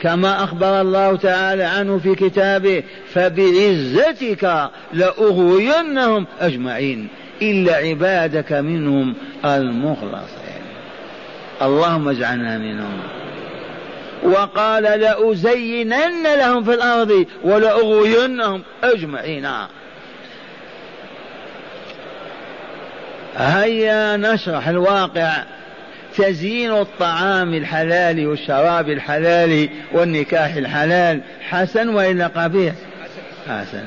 كما 0.00 0.44
أخبر 0.44 0.80
الله 0.80 1.16
تعالى 1.16 1.64
عنه 1.64 1.98
في 1.98 2.14
كتابه 2.14 2.82
فبعزتك 3.14 4.70
لأغوينهم 4.92 6.26
أجمعين. 6.40 7.08
إلا 7.42 7.76
عبادك 7.76 8.52
منهم 8.52 9.14
المخلصين. 9.44 10.62
اللهم 11.62 12.08
اجعلنا 12.08 12.58
منهم. 12.58 13.00
وقال 14.22 14.82
لأزينن 14.82 16.22
لهم 16.38 16.64
في 16.64 16.74
الأرض 16.74 17.26
ولأغوينهم 17.44 18.62
أجمعين. 18.84 19.48
هيا 23.36 24.16
نشرح 24.16 24.68
الواقع. 24.68 25.32
تزيين 26.16 26.72
الطعام 26.72 27.54
الحلال 27.54 28.26
والشراب 28.26 28.90
الحلال 28.90 29.68
والنكاح 29.92 30.54
الحلال. 30.54 31.20
حسن 31.48 31.88
وإلا 31.88 32.26
قبيح؟ 32.26 32.74
حسن. 33.48 33.84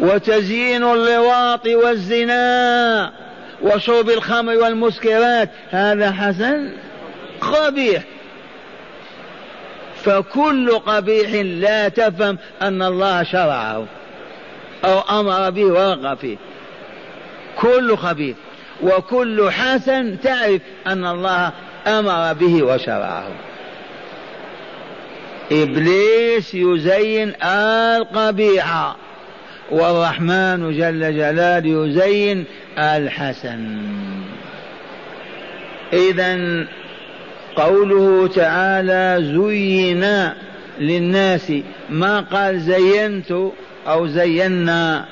وتزيين 0.00 0.84
اللواط 0.84 1.66
والزنا 1.66 3.12
وشرب 3.62 4.10
الخمر 4.10 4.56
والمسكرات. 4.56 5.50
هذا 5.70 6.10
حسن 6.10 6.72
قبيح. 7.40 8.02
فكل 10.04 10.70
قبيح 10.70 11.30
لا 11.34 11.88
تفهم 11.88 12.38
أن 12.62 12.82
الله 12.82 13.22
شرعه 13.22 13.86
أو 14.84 15.00
أمر 15.20 15.50
به 15.50 15.64
ورغب 15.64 16.18
فيه. 16.18 16.36
كل 17.58 17.96
خبيث. 17.96 18.36
وكل 18.82 19.50
حسن 19.50 20.20
تعرف 20.20 20.62
أن 20.86 21.06
الله 21.06 21.52
أمر 21.86 22.32
به 22.32 22.62
وشرعه. 22.62 23.28
إبليس 25.52 26.54
يزين 26.54 27.34
القبيح. 27.42 28.96
والرحمن 29.70 30.72
جل 30.78 31.16
جلاله 31.16 31.86
يزين 31.86 32.44
الحسن. 32.78 33.78
اذا 35.92 36.64
قوله 37.56 38.28
تعالى 38.28 39.18
زين 39.34 40.30
للناس 40.80 41.52
ما 41.90 42.20
قال 42.20 42.60
زينت 42.60 43.32
أو 43.88 44.06
زينا 44.06 45.04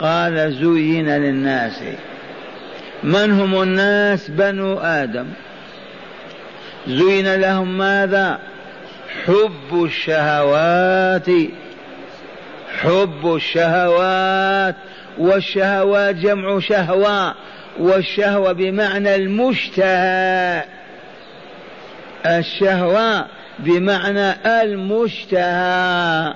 قال 0.00 0.52
زين 0.52 1.08
للناس. 1.08 1.80
من 3.02 3.30
هم 3.30 3.62
الناس؟ 3.62 4.30
بنو 4.30 4.78
آدم. 4.78 5.26
زين 6.88 7.34
لهم 7.34 7.78
ماذا؟ 7.78 8.38
حب 9.26 9.84
الشهوات 9.84 11.26
حب 12.82 13.34
الشهوات 13.34 14.74
والشهوات 15.18 16.14
جمع 16.14 16.58
شهوة 16.58 17.34
والشهوة 17.78 18.52
بمعنى 18.52 19.14
المشتهى. 19.14 20.64
الشهوة 22.26 23.26
بمعنى 23.58 24.32
المشتهى. 24.62 26.34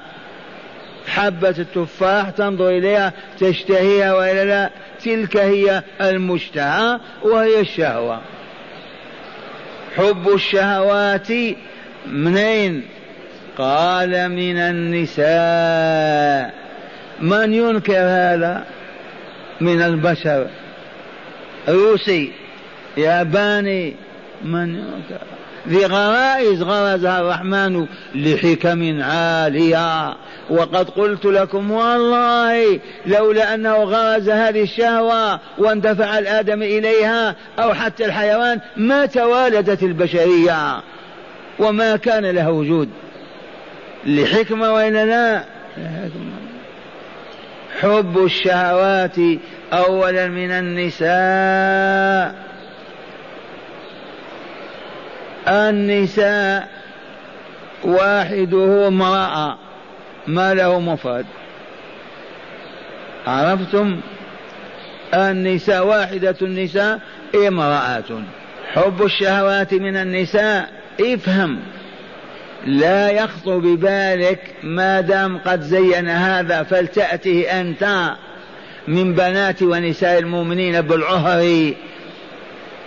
حبة 1.06 1.48
التفاح 1.48 2.30
تنظر 2.30 2.68
إليها 2.68 3.12
تشتهيها 3.38 4.14
وإلا 4.14 4.44
لا 4.44 4.70
تلك 5.04 5.36
هي 5.36 5.82
المشتهى 6.00 7.00
وهي 7.22 7.60
الشهوة. 7.60 8.20
حب 9.96 10.28
الشهوات 10.28 11.28
منين؟ 12.06 12.82
قال 13.58 14.28
من 14.28 14.56
النساء 14.56 16.54
من 17.20 17.54
ينكر 17.54 17.98
هذا؟ 17.98 18.64
من 19.60 19.82
البشر. 19.82 20.46
روسي 21.68 22.32
ياباني 22.96 23.94
من 24.44 24.74
ينكر؟ 24.74 25.24
ذي 25.68 25.86
غرائز 25.86 26.62
غرزها 26.62 27.20
الرحمن 27.20 27.86
لحكم 28.14 29.02
عالية. 29.02 30.14
وقد 30.50 30.90
قلت 30.90 31.24
لكم 31.24 31.70
والله 31.70 32.80
لولا 33.06 33.54
أنه 33.54 33.76
غرز 33.76 34.28
هذه 34.28 34.62
الشهوة 34.62 35.40
واندفع 35.58 36.18
الآدم 36.18 36.62
إليها 36.62 37.36
أو 37.58 37.74
حتى 37.74 38.04
الحيوان 38.04 38.60
ما 38.76 39.06
توالدت 39.06 39.82
البشرية. 39.82 40.82
وما 41.58 41.96
كان 41.96 42.26
لها 42.26 42.48
وجود. 42.48 42.88
لحكمة 44.06 44.72
وإلا 44.72 45.04
لا 45.06 45.44
حب 47.80 48.24
الشهوات 48.24 49.16
أولا 49.72 50.28
من 50.28 50.50
النساء. 50.50 52.34
النساء 55.48 56.68
واحدة 57.84 58.88
امرأة 58.88 59.58
ما 60.26 60.54
له 60.54 60.80
مفرد. 60.80 61.26
عرفتم؟ 63.26 64.00
النساء 65.14 65.86
واحدة 65.86 66.36
النساء 66.42 67.00
امرأة. 67.48 68.22
حب 68.72 69.02
الشهوات 69.02 69.74
من 69.74 69.96
النساء 69.96 70.70
افهم. 71.00 71.58
لا 72.66 73.10
يخطر 73.10 73.58
ببالك 73.58 74.54
ما 74.62 75.00
دام 75.00 75.38
قد 75.38 75.62
زين 75.62 76.08
هذا 76.08 76.62
فلتأته 76.62 77.60
أنت 77.60 78.14
من 78.88 79.14
بنات 79.14 79.62
ونساء 79.62 80.18
المؤمنين 80.18 80.80
بالعهر 80.80 81.72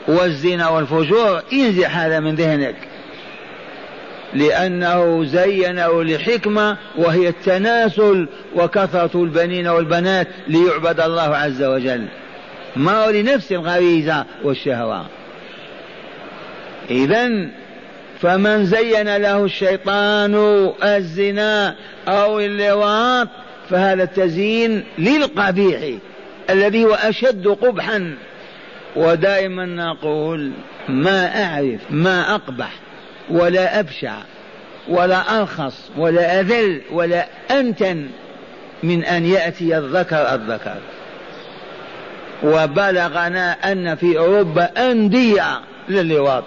والزنا 0.08 0.70
والفجور. 0.70 1.42
انزع 1.54 1.88
هذا 1.88 2.20
من 2.20 2.36
ذهنك. 2.36 2.76
لأنه 4.34 5.24
زينه 5.26 6.04
لحكمة 6.04 6.78
وهي 6.98 7.28
التناسل 7.28 8.28
وكثرة 8.56 9.24
البنين 9.24 9.68
والبنات 9.68 10.28
ليعبد 10.48 11.00
الله 11.00 11.36
عز 11.38 11.64
وجل. 11.64 12.06
ما 12.76 13.06
هو 13.06 13.10
لنفس 13.10 13.52
الغريزة 13.52 14.26
والشهوة. 14.44 15.06
إذا 16.90 17.50
فمن 18.26 18.66
زين 18.66 19.18
له 19.18 19.46
الشيطان 19.46 20.36
الزنا 20.84 21.76
أو 22.08 22.40
اللواط 22.40 23.28
فهذا 23.70 24.04
التزيين 24.04 24.84
للقبيح 24.98 26.00
الذي 26.50 26.86
هو 26.86 26.94
أشد 26.94 27.48
قبحا. 27.48 28.16
ودائما 28.96 29.66
نقول 29.66 30.52
ما 30.90 31.44
أعرف 31.44 31.82
ما 31.90 32.36
أقبح 32.36 32.72
ولا 33.30 33.80
أبشع 33.80 34.16
ولا 34.88 35.40
أرخص 35.40 35.92
ولا 35.98 36.40
أذل 36.40 36.82
ولا 36.92 37.26
أنتن 37.52 38.08
من 38.84 39.04
أن 39.04 39.26
يأتي 39.26 39.78
الذكر 39.78 40.34
الذكر. 40.34 40.78
وبلغنا 42.44 43.52
أن 43.52 43.96
في 43.96 44.18
أوروبا 44.18 44.92
أندية 44.92 45.60
للواط 45.90 46.44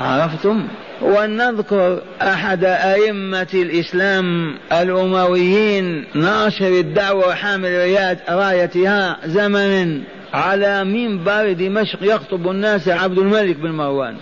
عرفتم؟ 0.00 0.68
ولنذكر 1.00 2.02
أحد 2.22 2.64
أئمة 2.64 3.48
الإسلام 3.54 4.54
الأمويين 4.72 6.04
ناشر 6.14 6.68
الدعوة 6.68 7.28
وحامل 7.28 8.06
رايتها 8.28 9.16
زمنا 9.24 10.00
على 10.34 10.84
منبر 10.84 11.52
دمشق 11.52 11.98
يخطب 12.02 12.50
الناس 12.50 12.88
عبد 12.88 13.18
الملك 13.18 13.56
بن 13.56 13.70
مروان. 13.70 14.16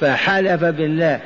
فحلف 0.00 0.64
بالله. 0.64 1.20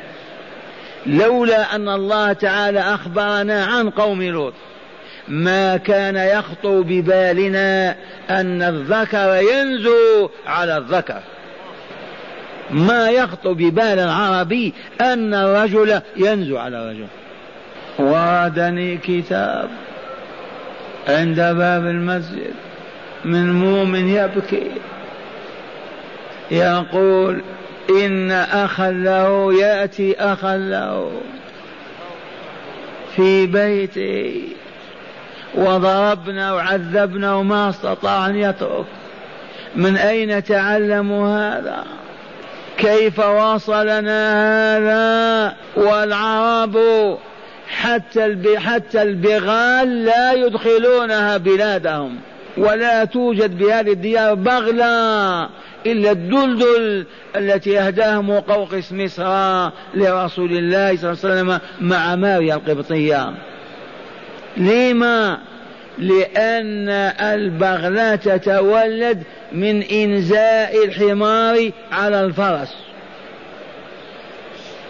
لولا 1.06 1.74
أن 1.74 1.88
الله 1.88 2.32
تعالى 2.32 2.80
أخبرنا 2.80 3.64
عن 3.64 3.90
قوم 3.90 4.22
لوط. 4.22 4.54
ما 5.28 5.76
كان 5.76 6.16
يخطر 6.16 6.80
ببالنا 6.80 7.96
أن 8.30 8.62
الذكر 8.62 9.40
ينزو 9.52 10.30
على 10.46 10.76
الذكر. 10.76 11.20
ما 12.72 13.10
يخطر 13.10 13.52
ببال 13.52 13.98
العربي 13.98 14.74
أن 15.00 15.34
الرجل 15.34 16.00
ينزو 16.16 16.58
على 16.58 16.76
الرجل. 16.76 17.06
وردني 17.98 18.96
كتاب 18.96 19.68
عند 21.08 21.36
باب 21.36 21.86
المسجد 21.86 22.54
من 23.24 23.52
مؤمن 23.52 24.08
يبكي 24.08 24.70
يقول 26.50 27.42
إن 27.90 28.30
أخا 28.30 28.90
له 28.90 29.54
يأتي 29.54 30.14
أخا 30.18 30.56
له 30.56 31.10
في 33.16 33.46
بيته 33.46 34.42
وضربنا 35.54 36.52
وعذبنا 36.52 37.34
وما 37.34 37.70
استطاع 37.70 38.26
أن 38.26 38.36
يترك. 38.36 38.86
من 39.76 39.96
أين 39.96 40.44
تعلموا 40.44 41.28
هذا؟ 41.28 41.84
كيف 42.80 43.18
وصلنا 43.18 44.76
هذا 44.76 45.56
والعرب 45.76 46.78
حتى 47.68 48.58
حتى 48.58 49.02
البغال 49.02 50.04
لا 50.04 50.32
يدخلونها 50.32 51.36
بلادهم 51.36 52.16
ولا 52.56 53.04
توجد 53.04 53.58
بهذه 53.58 53.92
الديار 53.92 54.34
بغلة 54.34 55.48
إلا 55.86 56.10
الدلدل 56.10 57.06
التي 57.36 57.78
أهداه 57.78 58.20
مقوقس 58.20 58.92
مصر 58.92 59.70
لرسول 59.94 60.52
الله 60.52 60.96
صلى 60.96 61.10
الله 61.10 61.18
عليه 61.24 61.34
وسلم 61.34 61.58
مع 61.80 62.16
ماريا 62.16 62.54
القبطية. 62.54 63.34
لما 64.56 65.38
لأن 66.00 66.88
البغلة 67.20 68.16
تتولد 68.16 69.22
من 69.52 69.82
إنزاء 69.82 70.84
الحمار 70.84 71.70
على 71.92 72.20
الفرس. 72.20 72.74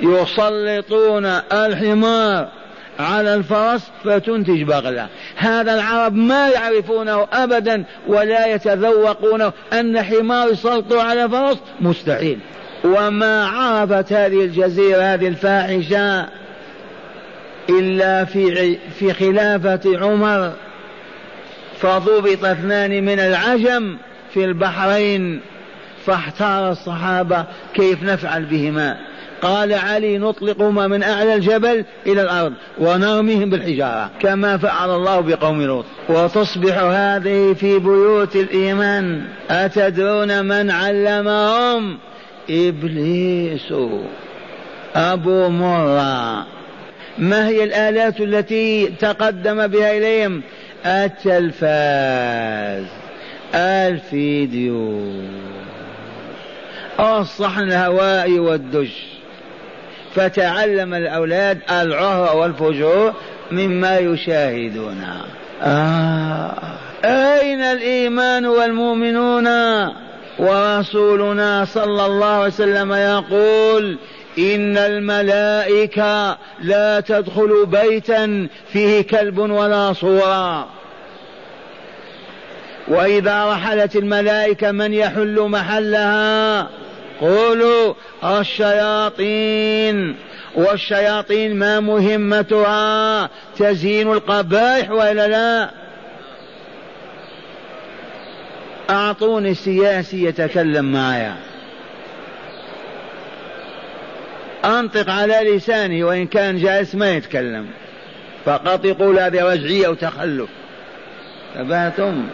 يسلطون 0.01 1.27
الحمار 1.53 2.49
على 2.99 3.35
الفرس 3.35 3.91
فتنتج 4.05 4.63
بغلة. 4.63 5.07
هذا 5.37 5.75
العرب 5.75 6.15
ما 6.15 6.49
يعرفونه 6.49 7.27
أبدا 7.33 7.85
ولا 8.07 8.47
يتذوقونه 8.47 9.53
أن 9.73 10.03
حمار 10.03 10.49
يسلطوا 10.49 11.03
على 11.03 11.29
فرس 11.29 11.59
مستحيل. 11.81 12.39
وما 12.85 13.47
عرفت 13.47 14.13
هذه 14.13 14.41
الجزيرة 14.41 15.03
هذه 15.03 15.29
الفاحشة 15.29 16.27
إلا 17.71 18.25
في 18.25 18.79
في 18.99 19.13
خلافة 19.13 19.99
عمر 19.99 20.53
فضبط 21.81 22.45
اثنان 22.45 23.05
من 23.05 23.21
العجم 23.21 23.97
في 24.35 24.45
البحرين 24.45 25.41
فاحتار 26.07 26.71
الصحابة 26.71 27.45
كيف 27.75 28.03
نفعل 28.03 28.45
بهما. 28.45 28.97
قال 29.43 29.73
علي 29.73 30.19
نطلقهما 30.19 30.87
من 30.87 31.03
أعلى 31.03 31.35
الجبل 31.35 31.85
إلى 32.07 32.23
الأرض 32.23 32.53
ونرميهم 32.79 33.51
بالحجارة 33.51 34.11
كما 34.21 34.57
فعل 34.57 34.91
الله 34.91 35.21
بقوم 35.21 35.63
لوط. 35.63 35.85
وتصبح 36.09 36.79
هذه 36.79 37.53
في 37.53 37.79
بيوت 37.79 38.37
الإيمان. 38.37 39.23
أتدرون 39.51 40.45
من 40.45 40.71
علمهم؟ 40.71 41.99
إبليس. 42.51 43.75
أبو 44.95 45.49
مرة. 45.49 46.47
ما 47.19 47.49
هي 47.49 47.65
الآلات 47.65 48.21
التي 48.21 48.87
تقدم 48.87 49.67
بها 49.67 49.99
إليهم؟ 49.99 50.43
التلفاز 50.87 52.85
الفيديو. 53.55 55.13
الصحن 57.01 57.63
الهوائي 57.63 58.39
والدش. 58.39 59.07
فتعلم 60.15 60.95
الأولاد 60.95 61.59
العهر 61.71 62.37
والفجور 62.37 63.15
مما 63.53 63.99
يشاهدون. 63.99 65.05
آه. 65.63 66.53
أين 67.05 67.61
الإيمان 67.61 68.47
والمؤمنون؟ 68.47 69.49
ورسولنا 70.39 71.65
صلى 71.65 72.07
الله 72.07 72.27
عليه 72.27 72.47
وسلم 72.47 72.93
يقول 72.93 73.99
إن 74.39 74.77
الملائكة 74.77 76.39
لا 76.63 77.01
تدخل 77.01 77.67
بيتا 77.67 78.49
فيه 78.73 79.03
كلب 79.03 79.39
ولا 79.39 79.93
صورة 79.93 80.69
وإذا 82.89 83.45
رحلت 83.53 83.97
الملائكة 83.97 84.71
من 84.71 84.95
يحل 84.95 85.41
محلها؟ 85.41 86.69
قولوا 87.21 87.95
الشياطين. 88.25 90.17
والشياطين 90.55 91.57
ما 91.57 91.81
مهمتها؟ 91.81 93.31
تزيين 93.59 94.13
القبائح 94.13 94.91
وإلا 94.91 95.29
لا؟ 95.29 95.71
أعطوني 98.91 99.55
سياسي 99.55 100.25
يتكلم 100.25 100.93
معي 100.93 101.33
أنطق 104.65 105.11
على 105.11 105.57
لسانه 105.57 106.05
وإن 106.05 106.27
كان 106.27 106.59
جالس 106.59 106.95
ما 106.95 107.11
يتكلم. 107.11 107.67
فقط 108.45 108.85
يقول 108.85 109.19
هذه 109.19 109.53
رجعية 109.53 109.89
وتخلف. 109.89 110.49
تبهتم 111.55 112.27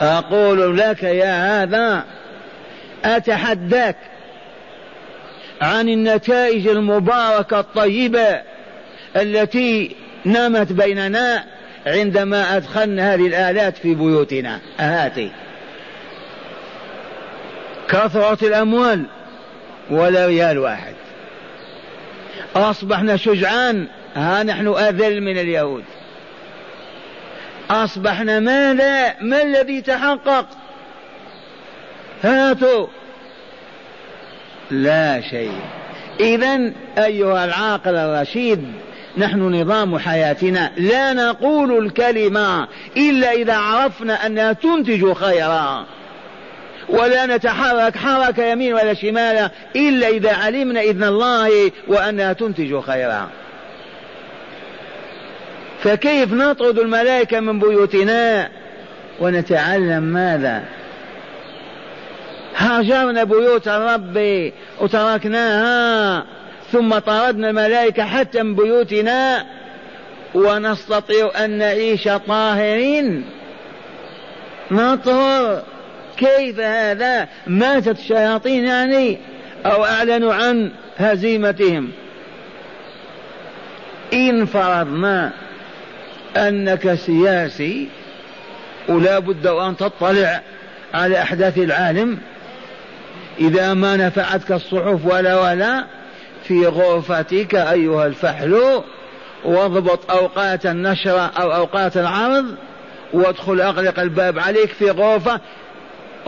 أقول 0.00 0.78
لك 0.78 1.02
يا 1.02 1.62
هذا 1.62 2.04
أتحداك 3.04 3.96
عن 5.60 5.88
النتائج 5.88 6.68
المباركة 6.68 7.60
الطيبة 7.60 8.40
التي 9.16 9.96
نمت 10.26 10.72
بيننا 10.72 11.44
عندما 11.86 12.56
أدخلنا 12.56 13.14
هذه 13.14 13.26
الآلات 13.26 13.76
في 13.76 13.94
بيوتنا. 13.94 14.60
هاتي 14.78 15.30
كثرة 17.88 18.46
الأموال 18.46 19.04
ولا 19.90 20.26
ريال 20.26 20.58
واحد. 20.58 20.94
أصبحنا 22.56 23.16
شجعان. 23.16 23.86
ها 24.14 24.42
نحن 24.42 24.68
أذل 24.68 25.20
من 25.20 25.38
اليهود. 25.38 25.84
أصبحنا 27.70 28.40
ماذا؟ 28.40 29.14
ما 29.20 29.42
الذي 29.42 29.80
تحقق؟ 29.80 30.46
هاتوا. 32.22 32.86
لا 34.70 35.20
شيء. 35.20 35.60
إذا 36.20 36.72
أيها 36.98 37.44
العاقل 37.44 37.96
الرشيد 37.96 38.72
نحن 39.18 39.54
نظام 39.54 39.98
حياتنا. 39.98 40.72
لا 40.76 41.12
نقول 41.12 41.86
الكلمة 41.86 42.68
إلا 42.96 43.32
إذا 43.32 43.56
عرفنا 43.56 44.26
أنها 44.26 44.52
تنتج 44.52 45.12
خيرا. 45.12 45.86
ولا 46.88 47.26
نتحرك 47.26 47.96
حركة 47.96 48.44
يمين 48.44 48.74
ولا 48.74 48.94
شمال 48.94 49.50
إلا 49.76 50.08
إذا 50.08 50.32
علمنا 50.32 50.80
إذن 50.80 51.04
الله 51.04 51.72
وأنها 51.88 52.32
تنتج 52.32 52.80
خيرا. 52.80 53.28
فكيف 55.82 56.32
نطرد 56.32 56.78
الملائكة 56.78 57.40
من 57.40 57.58
بيوتنا؟ 57.58 58.48
ونتعلم 59.20 60.02
ماذا؟ 60.02 60.64
هاجرنا 62.56 63.24
بيوت 63.24 63.68
الرب 63.68 64.52
وتركناها 64.80 66.24
ثم 66.72 66.98
طردنا 66.98 67.50
الملائكة 67.50 68.04
حتى 68.04 68.42
من 68.42 68.54
بيوتنا 68.54 69.44
ونستطيع 70.34 71.30
أن 71.44 71.50
نعيش 71.50 72.08
طاهرين. 72.28 73.24
نطهر 74.70 75.62
كيف 76.18 76.60
هذا؟ 76.60 77.28
ماتت 77.46 77.98
الشياطين 77.98 78.64
يعني 78.64 79.18
أو 79.66 79.84
أعلنوا 79.84 80.34
عن 80.34 80.70
هزيمتهم. 80.98 81.90
إن 84.12 84.46
فرضنا 84.46 85.32
أنك 86.36 86.94
سياسي 86.94 87.88
ولا 88.88 89.18
بد 89.18 89.46
أن 89.46 89.76
تطلع 89.76 90.40
على 90.94 91.22
أحداث 91.22 91.58
العالم. 91.58 92.18
إذا 93.40 93.74
ما 93.74 93.96
نفعتك 93.96 94.52
الصحف 94.52 95.04
ولا 95.04 95.40
ولا 95.40 95.84
في 96.44 96.66
غرفتك 96.66 97.54
أيها 97.54 98.06
الفحل 98.06 98.82
واضبط 99.44 100.10
أوقات 100.10 100.66
النشر 100.66 101.30
أو 101.40 101.52
أوقات 101.54 101.96
العرض 101.96 102.54
وادخل 103.12 103.60
أغلق 103.60 104.00
الباب 104.00 104.38
عليك 104.38 104.68
في 104.70 104.90
غرفة 104.90 105.40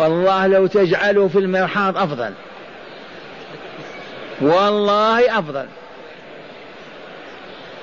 والله 0.00 0.46
لو 0.46 0.66
تجعله 0.66 1.28
في 1.28 1.38
المرحاض 1.38 1.98
أفضل. 1.98 2.32
والله 4.40 5.38
أفضل. 5.38 5.66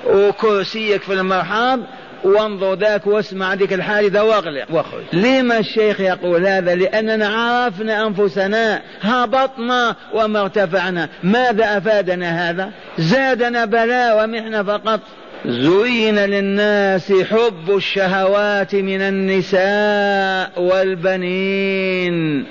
وكرسيك 0.06 1.02
في 1.02 1.12
المرحاض 1.12 1.80
وانظر 2.24 2.74
ذاك 2.74 3.06
واسمع 3.06 3.54
ذيك 3.54 3.72
الحادثة 3.72 4.24
واغلق. 4.24 4.66
واخرج. 4.70 5.02
لما 5.12 5.58
الشيخ 5.58 6.00
يقول 6.00 6.46
هذا؟ 6.46 6.74
لأننا 6.74 7.28
عرفنا 7.28 8.06
أنفسنا 8.06 8.82
هبطنا 9.02 9.96
وما 10.14 10.40
ارتفعنا. 10.40 11.08
ماذا 11.22 11.78
أفادنا 11.78 12.50
هذا؟ 12.50 12.70
زادنا 12.98 13.64
بلاء 13.64 14.24
ومحنة 14.24 14.62
فقط. 14.62 15.00
زين 15.46 16.18
للناس 16.18 17.12
حب 17.12 17.76
الشهوات 17.76 18.74
من 18.74 19.00
النساء 19.00 20.62
والبنين. 20.62 22.44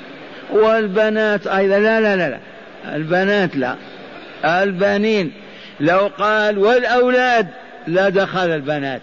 والبنات 0.51 1.47
أيضا 1.47 1.79
لا 1.79 2.01
لا 2.01 2.15
لا, 2.15 2.29
لا. 2.29 2.39
البنات 2.95 3.55
لا. 3.55 3.75
البنين. 4.45 5.31
لو 5.79 6.09
قال 6.19 6.57
والأولاد 6.57 7.47
لا 7.87 8.09
دخل 8.09 8.49
البنات. 8.49 9.01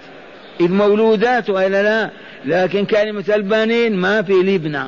المولودات 0.60 1.50
وإلا 1.50 1.82
لا 1.82 2.10
لكن 2.44 2.84
كلمة 2.84 3.24
البنين 3.34 3.96
ما 3.96 4.22
في 4.22 4.32
لبنى 4.32 4.84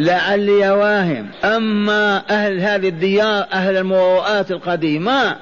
لعلي 0.00 0.70
واهم. 0.70 1.26
أما 1.44 2.22
أهل 2.30 2.60
هذه 2.60 2.88
الديار 2.88 3.46
أهل 3.52 3.76
المروءات 3.76 4.50
القديمة 4.50 5.36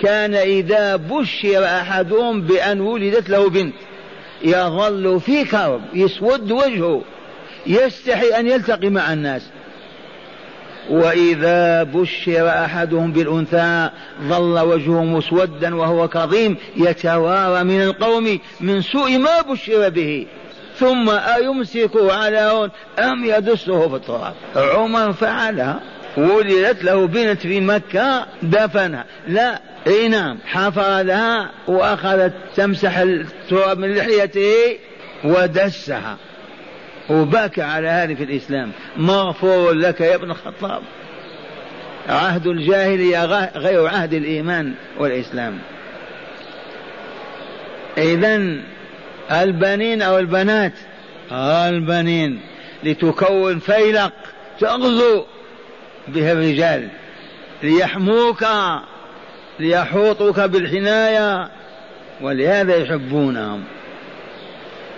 كان 0.00 0.34
إذا 0.34 0.96
بشر 0.96 1.64
أحدهم 1.64 2.42
بأن 2.42 2.80
ولدت 2.80 3.30
له 3.30 3.50
بنت 3.50 3.74
يظل 4.42 5.20
في 5.20 5.44
كرب 5.44 5.80
يسود 5.94 6.52
وجهه 6.52 7.02
يستحي 7.66 8.28
أن 8.28 8.46
يلتقي 8.46 8.90
مع 8.90 9.12
الناس. 9.12 9.42
وإذا 10.90 11.82
بشر 11.82 12.48
أحدهم 12.48 13.12
بالأنثى 13.12 13.90
ظل 14.22 14.58
وجهه 14.58 15.04
مسودا 15.04 15.74
وهو 15.74 16.08
كظيم 16.08 16.56
يتوارى 16.76 17.64
من 17.64 17.82
القوم 17.82 18.38
من 18.60 18.82
سوء 18.82 19.18
ما 19.18 19.40
بشر 19.40 19.88
به. 19.88 20.26
ثم 20.76 21.10
أيمسكه 21.10 22.12
على 22.12 22.38
هون؟ 22.38 22.70
أم 22.98 23.24
يدسه 23.24 23.88
في 23.88 23.96
التراب؟ 23.96 24.34
عمر 24.56 25.12
فعلها. 25.12 25.80
ولدت 26.16 26.84
له 26.84 27.06
بنت 27.06 27.40
في 27.40 27.60
مكة 27.60 28.26
دفنها. 28.42 29.04
لا 29.28 29.60
أي 29.86 30.08
نعم 30.08 30.38
حفر 30.46 31.02
لها 31.02 31.50
وأخذت 31.68 32.32
تمسح 32.56 32.98
التراب 32.98 33.78
من 33.78 33.94
لحيته 33.94 34.54
ودسها. 35.24 36.16
وبكى 37.10 37.62
على 37.62 37.88
هذه 37.88 38.14
في 38.14 38.24
الإسلام. 38.24 38.72
مغفور 38.96 39.72
لك 39.72 40.00
يا 40.00 40.14
ابن 40.14 40.30
الخطاب. 40.30 40.82
عهد 42.08 42.46
الجاهلية 42.46 43.24
غير 43.56 43.86
عهد 43.86 44.14
الإيمان 44.14 44.74
والإسلام. 44.98 45.58
اذا 47.98 48.56
البنين 49.30 50.02
أو 50.02 50.18
البنات 50.18 50.72
البنين 51.32 52.40
لتكون 52.84 53.58
فيلق 53.58 54.12
تغزو. 54.60 55.24
بها 56.08 56.32
الرجال. 56.32 56.88
ليحموك 57.62 58.44
ليحوطوك 59.60 60.40
بالحناية 60.40 61.48
ولهذا 62.20 62.76
يحبونهم. 62.76 63.64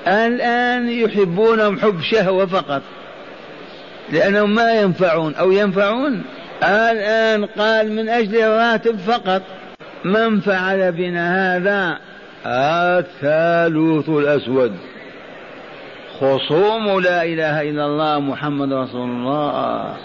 الآن 0.07 0.91
يحبونهم 0.91 1.81
حب 1.81 2.01
شهوة 2.01 2.47
فقط 2.47 2.83
لأنهم 4.13 4.55
ما 4.55 4.73
ينفعون. 4.73 5.35
أو 5.35 5.53
ينفعون؟ 5.53 6.23
الآن 6.63 7.45
قال 7.45 7.93
من 7.93 8.09
أجل 8.09 8.37
الراتب 8.37 8.99
فقط. 8.99 9.43
من 10.05 10.41
فعل 10.41 10.93
بنا 10.93 11.57
هذا؟ 11.57 11.99
الثالوث 12.47 14.09
الأسود. 14.09 14.73
خصوم 16.21 17.01
لا 17.01 17.23
إله 17.23 17.63
إلا 17.63 17.87
الله 17.87 18.21
محمد 18.21 18.73
رسول 18.73 19.11
الله. 19.11 19.97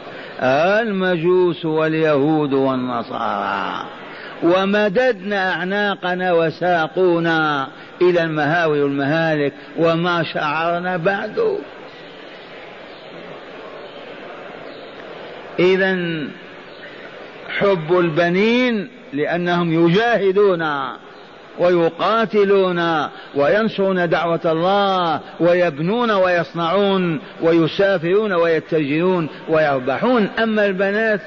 المجوس 0.41 1.65
واليهود 1.65 2.53
والنصارى. 2.53 3.85
ومددنا 4.43 5.53
أعناقنا 5.53 6.33
وساقونا 6.33 7.67
إلى 8.01 8.23
المهاوي 8.23 8.81
والمهالك 8.81 9.53
وما 9.77 10.23
شعرنا 10.23 10.97
بعد. 10.97 11.57
إذا 15.59 15.97
حب 17.59 17.99
البنين 17.99 18.89
لأنهم 19.13 19.87
يجاهدون. 19.87 20.61
ويقاتلون 21.59 23.07
وينصرون 23.35 24.09
دعوة 24.09 24.39
الله 24.45 25.19
ويبنون 25.39 26.11
ويصنعون 26.11 27.19
ويسافرون 27.41 28.33
ويتجرون 28.33 29.29
ويربحون. 29.49 30.29
أما 30.39 30.65
البنات 30.65 31.21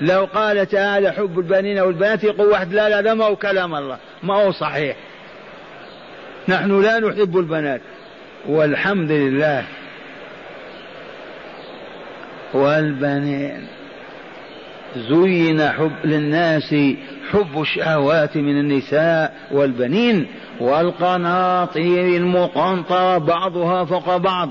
لو 0.00 0.24
قال 0.24 0.66
تعالى 0.66 1.12
حب 1.12 1.38
البنين 1.38 1.78
والبنات 1.78 2.24
يقول 2.24 2.46
واحد 2.46 2.72
لا 2.72 2.88
لا 2.88 3.00
ده 3.00 3.14
ما 3.14 3.24
هو 3.24 3.36
كلام 3.36 3.74
الله 3.74 3.98
ما 4.22 4.34
هو 4.34 4.52
صحيح. 4.52 4.96
نحن 6.48 6.82
لا 6.82 6.98
نحب 6.98 7.38
البنات. 7.38 7.80
والحمد 8.48 9.10
لله. 9.10 9.64
والبنين. 12.54 13.66
زين 14.96 15.68
حب 15.68 15.92
للناس 16.04 16.74
حب 17.32 17.60
الشهوات 17.60 18.36
من 18.36 18.60
النساء 18.60 19.36
والبنين 19.50 20.26
والقناطير 20.60 22.16
المقنطرة 22.16 23.18
بعضها 23.18 23.84
فوق 23.84 24.16
بعض 24.16 24.50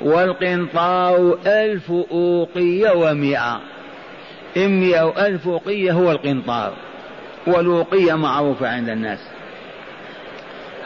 والقنطار 0.00 1.38
ألف 1.46 1.90
أوقية 1.90 2.90
ومئة 2.90 3.60
إمية 4.56 5.02
وألف 5.02 5.48
أوقية 5.48 5.92
هو 5.92 6.12
القنطار 6.12 6.72
والأوقية 7.46 8.14
معروفة 8.14 8.68
عند 8.68 8.88
الناس 8.88 9.18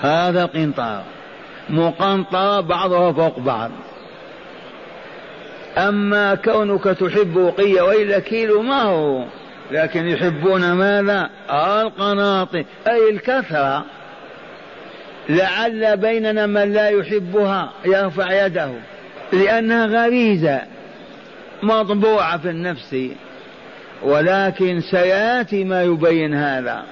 هذا 0.01 0.43
القنطار 0.43 1.03
مقنطرة 1.71 2.61
بعضها 2.61 3.13
فوق 3.13 3.39
بعض 3.39 3.71
أما 5.79 6.35
كونك 6.35 6.85
تحب 6.85 7.39
أوقية 7.39 7.83
وإلا 7.83 8.19
كيلو 8.19 8.63
ما 8.63 8.83
هو 8.83 9.25
لكن 9.73 10.09
يحبون 10.09 10.73
ماذا؟ 10.73 11.31
القناطر 11.51 12.65
أي 12.89 13.11
الكثرة. 13.11 13.85
لعل 15.29 15.97
بيننا 15.97 16.47
من 16.47 16.73
لا 16.73 16.89
يحبها 16.89 17.73
يرفع 17.85 18.47
يده. 18.47 18.71
لأنها 19.33 19.87
غريزة. 19.87 20.61
مطبوعة 21.63 22.39
في 22.39 22.51
النفس. 22.51 22.97
ولكن 24.03 24.81
سيأتي 24.81 25.65
ما 25.65 25.83
يبين 25.83 26.35
هذا. 26.35 26.83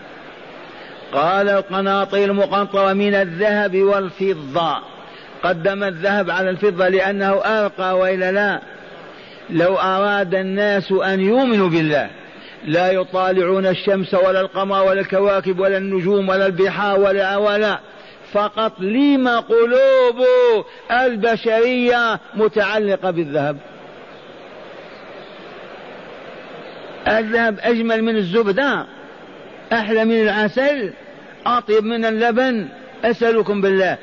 قال 1.12 1.48
القناطير 1.48 2.30
المقنطرة 2.30 2.92
من 2.92 3.14
الذهب 3.14 3.76
والفضة. 3.76 4.78
قدم 5.42 5.84
الذهب 5.84 6.30
على 6.30 6.50
الفضة 6.50 6.88
لأنه 6.88 7.30
أرقى 7.30 7.98
وإلا 7.98 8.32
لا. 8.32 8.60
لو 9.50 9.76
أراد 9.76 10.34
الناس 10.34 10.92
أن 10.92 11.20
يؤمنوا 11.20 11.68
بالله. 11.68 12.10
لا 12.64 12.92
يطالعون 12.92 13.66
الشمس 13.66 14.14
ولا 14.14 14.40
القمر 14.40 14.82
ولا 14.82 15.00
الكواكب 15.00 15.60
ولا 15.60 15.76
النجوم 15.76 16.28
ولا 16.28 16.46
البحار 16.46 17.00
ولا 17.00 17.36
ولا 17.36 17.78
فقط 18.32 18.80
لما 18.80 19.40
قلوب 19.40 20.26
البشرية 20.90 22.20
متعلقة 22.34 23.10
بالذهب. 23.10 23.56
الذهب 27.08 27.58
أجمل 27.60 28.02
من 28.02 28.16
الزبدة 28.16 28.86
أحلى 29.72 30.04
من 30.04 30.20
العسل 30.20 30.92
أطيب 31.46 31.84
من 31.84 32.04
اللبن 32.04 32.68
أسألكم 33.04 33.60
بالله. 33.60 33.98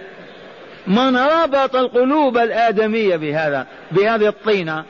من 0.87 1.17
ربط 1.17 1.75
القلوب 1.75 2.37
الآدمية 2.37 3.15
بهذا 3.15 3.67
بهذه 3.91 4.27
الطينة 4.27 4.83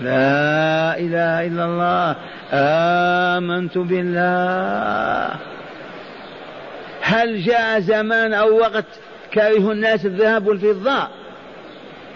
لا 0.00 0.98
إله 0.98 1.46
إلا 1.46 1.64
الله. 1.64 2.16
آمنت 2.52 3.78
بالله. 3.78 5.36
هل 7.02 7.42
جاء 7.42 7.80
زمان 7.80 8.34
أو 8.34 8.58
وقت 8.58 8.84
كره 9.34 9.72
الناس 9.72 10.06
الذهب 10.06 10.46
والفضة؟ 10.46 11.08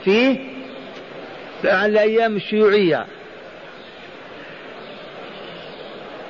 فيه؟ 0.04 0.38
على 1.64 2.00
أيام 2.00 2.36
الشيوعية. 2.36 3.06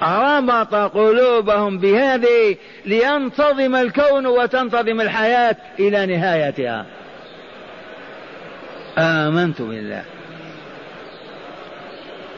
ربط 0.03 0.75
قلوبهم 0.75 1.79
بهذه 1.79 2.57
لينتظم 2.87 3.77
الكون 3.77 4.27
وتنتظم 4.27 5.01
الحياة 5.01 5.57
إلى 5.79 6.07
نهايتها. 6.07 6.87
آمنت 8.99 9.63
بالله. 9.63 10.05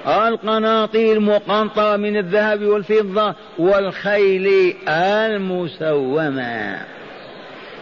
القناطير 0.07 1.17
المقنطرة 1.17 1.97
من 1.97 2.17
الذهب 2.17 2.63
والفضة 2.63 3.35
والخيل 3.59 4.77
المسومة. 4.89 6.77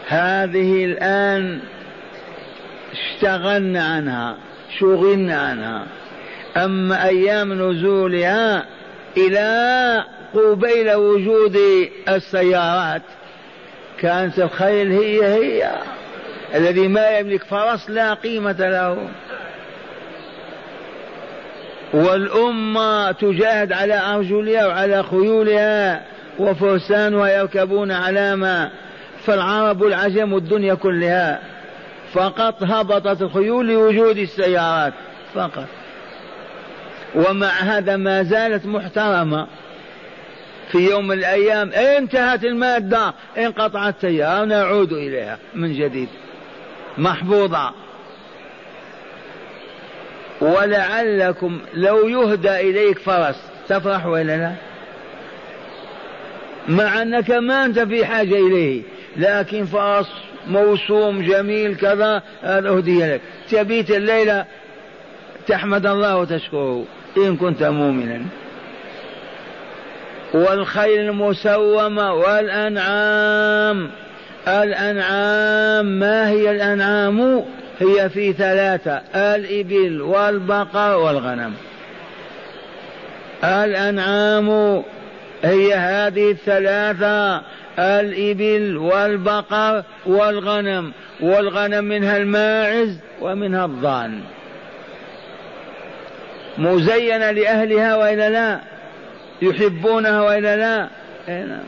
هذه 0.08 0.84
الآن 0.84 1.60
اشتغلنا 2.92 3.84
عنها 3.84 4.36
شغلنا 4.78 5.38
عنها. 5.38 5.86
أما 6.56 7.08
أيام 7.08 7.52
نزولها 7.52 8.66
إلى 9.16 10.04
قبيل 10.34 10.94
وجود 10.94 11.58
السيارات 12.08 13.02
كانت 14.00 14.38
الخيل 14.38 14.92
هي 14.92 15.24
هي 15.24 15.70
الذي 16.54 16.88
ما 16.88 17.18
يملك 17.18 17.44
فرس 17.44 17.90
لا 17.90 18.14
قيمة 18.14 18.56
له. 18.58 19.08
والأمة 21.92 23.12
تجاهد 23.12 23.72
على 23.72 23.94
أرجلها 23.94 24.66
وعلى 24.66 25.02
خيولها 25.02 26.02
وفرسانها 26.38 27.28
يركبون 27.28 27.92
على 27.92 28.36
ما 28.36 28.70
فالعرب 29.24 29.84
العجم 29.84 30.34
الدنيا 30.34 30.74
كلها. 30.74 31.40
فقط 32.12 32.62
هبطت 32.62 33.22
الخيول 33.22 33.68
لوجود 33.68 34.18
السيارات 34.18 34.92
فقط. 35.34 35.66
ومع 37.14 37.48
هذا 37.48 37.96
ما 37.96 38.22
زالت 38.22 38.66
محترمة. 38.66 39.46
في 40.72 40.78
يوم 40.78 41.06
من 41.06 41.18
الأيام 41.18 41.72
انتهت 41.72 42.44
المادة 42.44 43.14
انقطعت 43.38 43.94
السيارة 43.94 44.44
نعود 44.44 44.92
إليها 44.92 45.38
من 45.54 45.72
جديد. 45.72 46.08
محفوظة. 46.98 47.72
ولعلكم 50.40 51.60
لو 51.74 52.08
يهدى 52.08 52.60
إليك 52.70 52.98
فرس 52.98 53.36
تفرح 53.68 54.06
ولا 54.06 54.36
لا؟ 54.36 54.52
مع 56.68 57.02
أنك 57.02 57.30
ما 57.30 57.64
أنت 57.64 57.78
في 57.78 58.06
حاجة 58.06 58.34
إليه 58.34 58.82
لكن 59.16 59.64
فرس 59.64 60.12
موسوم 60.46 61.22
جميل 61.22 61.76
كذا 61.76 62.22
هذا 62.42 62.68
أهدي 62.68 63.06
لك. 63.14 63.20
تبيت 63.50 63.90
الليلة 63.90 64.44
تحمد 65.46 65.86
الله 65.86 66.16
وتشكره 66.16 66.84
إن 67.16 67.36
كنت 67.36 67.62
مؤمنا. 67.62 68.22
والخيل 70.34 71.00
المسومة 71.00 72.12
والأنعام 72.12 73.90
الأنعام 74.48 75.86
ما 75.86 76.28
هي 76.28 76.50
الأنعام؟ 76.50 77.44
هي 77.80 78.10
في 78.10 78.32
ثلاثة 78.32 79.02
الإبل 79.14 80.00
والبقر 80.00 80.96
والغنم. 80.96 81.54
الأنعام 83.44 84.82
هي 85.42 85.74
هذه 85.74 86.30
الثلاثة 86.30 87.42
الإبل 87.78 88.76
والبقر 88.76 89.84
والغنم. 90.06 90.92
والغنم 91.20 91.84
منها 91.84 92.16
الماعز 92.16 92.98
ومنها 93.20 93.64
الضان. 93.64 94.20
مزينة 96.58 97.30
لأهلها 97.30 97.96
وإلا 97.96 98.30
لا؟ 98.30 98.60
يحبونها 99.42 100.22
وإلا 100.22 100.56
لا؟ 100.56 100.88
إيه 101.28 101.44
نعم. 101.44 101.64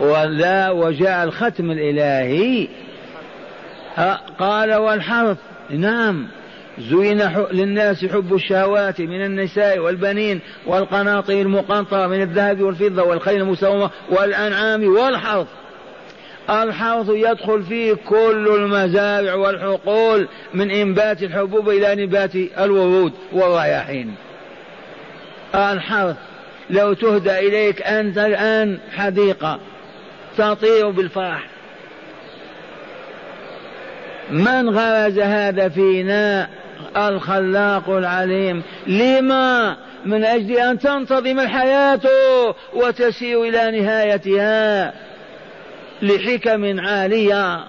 ولا 0.00 0.70
وجاء 0.70 1.24
الختم 1.24 1.70
الإلهي. 1.70 2.68
قال 4.38 4.74
والحرث 4.74 5.36
نعم. 5.70 6.28
زين 6.78 7.22
للناس 7.52 8.04
حب 8.04 8.34
الشهوات 8.34 9.00
من 9.00 9.24
النساء 9.24 9.78
والبنين 9.78 10.40
والقناطير 10.66 11.46
المقنطرة 11.46 12.06
من 12.06 12.22
الذهب 12.22 12.60
والفضة 12.60 13.02
والخيل 13.02 13.40
المسومة 13.40 13.90
والأنعام 14.10 14.88
والحرث. 14.88 15.46
الحرث 16.50 17.08
يدخل 17.08 17.62
فيه 17.62 17.94
كل 17.94 18.48
المزارع 18.54 19.34
والحقول 19.34 20.28
من 20.54 20.70
إنبات 20.70 21.22
الحبوب 21.22 21.68
إلى 21.68 22.06
نبات 22.06 22.34
الورود 22.34 23.12
والرياحين. 23.32 24.14
الحرث 25.54 26.16
لو 26.70 26.92
تهدى 26.92 27.38
إليك 27.38 27.82
أنت 27.82 28.18
الآن 28.18 28.78
حديقة 28.96 29.60
تطير 30.38 30.90
بالفرح. 30.90 31.57
من 34.30 34.70
غرز 34.70 35.18
هذا 35.18 35.68
فينا؟ 35.68 36.48
الخلاق 36.96 37.90
العليم. 37.90 38.62
لما؟ 38.86 39.76
من 40.06 40.24
أجل 40.24 40.56
أن 40.56 40.78
تنتظم 40.78 41.40
الحياة 41.40 42.00
وتسير 42.74 43.42
إلى 43.42 43.80
نهايتها 43.80 44.92
لحكم 46.02 46.80
عالية. 46.80 47.64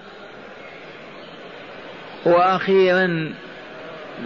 وأخيرا 2.26 3.32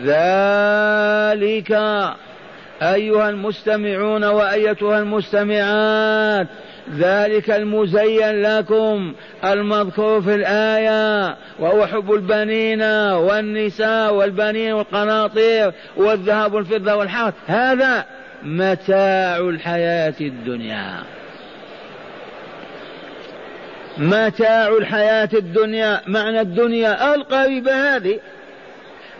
ذلك 0.03 1.73
أيها 2.83 3.29
المستمعون 3.31 4.25
وأيتها 4.25 4.99
المستمعات 4.99 6.47
ذلك 6.93 7.51
المزين 7.51 8.43
لكم 8.43 9.13
المذكور 9.45 10.23
في 10.23 10.35
الآية 10.35 11.37
وهو 11.59 11.87
حب 11.87 12.13
البنين 12.13 12.83
والنساء 13.13 14.15
والبنين 14.15 14.73
والقناطير 14.73 15.73
والذهب 15.97 16.55
والفضة 16.55 16.95
والحرث. 16.95 17.35
هذا 17.47 18.05
متاع 18.43 19.37
الحياة 19.37 20.15
الدنيا. 20.21 21.03
متاع 23.99 24.69
الحياة 24.69 25.29
الدنيا 25.33 26.01
معنى 26.07 26.41
الدنيا 26.41 27.15
القريبة 27.15 27.97
هذه. 27.97 28.19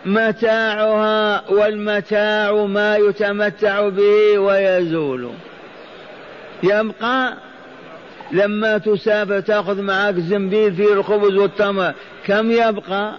متاعها 0.05 1.49
والمتاع 1.49 2.65
ما 2.65 2.97
يتمتع 2.97 3.89
به 3.89 4.39
ويزول. 4.39 5.31
يبقى 6.63 7.33
لما 8.31 8.77
تسافر 8.77 9.39
تأخذ 9.39 9.81
معك 9.81 10.15
زنبيل 10.15 10.75
فيه 10.75 10.93
الخبز 10.93 11.33
والتمر. 11.33 11.93
كم 12.25 12.51
يبقى؟ 12.51 13.15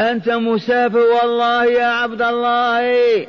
أنت 0.00 0.28
مسافر 0.28 0.98
والله 0.98 1.64
يا 1.64 1.86
عبد 1.86 2.22
الله. 2.22 3.26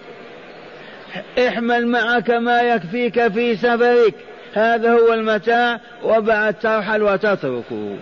احمل 1.48 1.88
معك 1.88 2.30
ما 2.30 2.62
يكفيك 2.62 3.28
في 3.28 3.56
سفرك. 3.56 4.14
هذا 4.54 4.92
هو 4.92 5.14
المتاع 5.14 5.80
وبعد 6.04 6.54
ترحل 6.54 7.04
وتتركه 7.04 7.96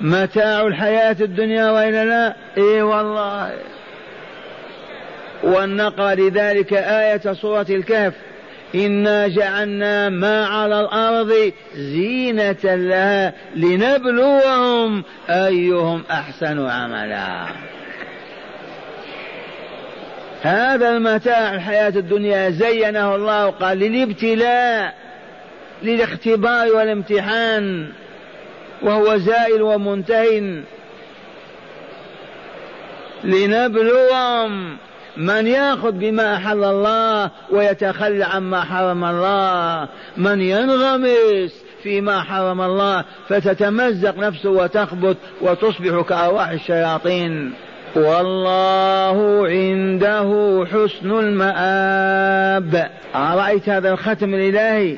متاع 0.00 0.66
الحياة 0.66 1.16
الدنيا 1.20 1.70
وإلا 1.70 2.04
لا؟ 2.04 2.36
إي 2.56 2.82
والله. 2.82 3.52
ونقرأ 5.44 6.14
لذلك 6.14 6.72
آية 6.72 7.32
سورة 7.32 7.66
الكهف. 7.70 8.14
إنا 8.74 9.28
جعلنا 9.28 10.08
ما 10.08 10.46
على 10.46 10.80
الأرض 10.80 11.52
زينة 11.74 12.74
لها 12.74 13.32
لنبلوهم 13.56 15.04
أيهم 15.30 16.02
أحسن 16.10 16.66
عملا. 16.66 17.46
هذا 20.42 20.90
المتاع 20.90 21.54
الحياة 21.54 21.88
الدنيا 21.88 22.50
زينه 22.50 23.14
الله 23.14 23.50
قال 23.50 23.78
للابتلاء 23.78 24.94
للاختبار 25.82 26.72
والامتحان 26.72 27.88
وهو 28.82 29.16
زائل 29.16 29.62
ومنتهي 29.62 30.62
لنبلوهم 33.24 34.76
من 35.16 35.46
ياخذ 35.46 35.92
بما 35.92 36.34
احل 36.34 36.64
الله 36.64 37.30
ويتخلى 37.50 38.24
عما 38.24 38.60
حرم 38.60 39.04
الله. 39.04 39.88
من 40.16 40.40
ينغمس 40.40 41.64
فيما 41.82 42.22
حرم 42.22 42.60
الله 42.60 43.04
فتتمزق 43.28 44.18
نفسه 44.18 44.50
وتخبت 44.50 45.16
وتصبح 45.40 46.00
كأرواح 46.08 46.48
الشياطين. 46.48 47.52
والله 47.96 49.46
عنده 49.48 50.64
حسن 50.72 51.10
المآب. 51.10 52.90
أرأيت 53.14 53.68
هذا 53.68 53.92
الختم 53.92 54.34
الإلهي؟ 54.34 54.96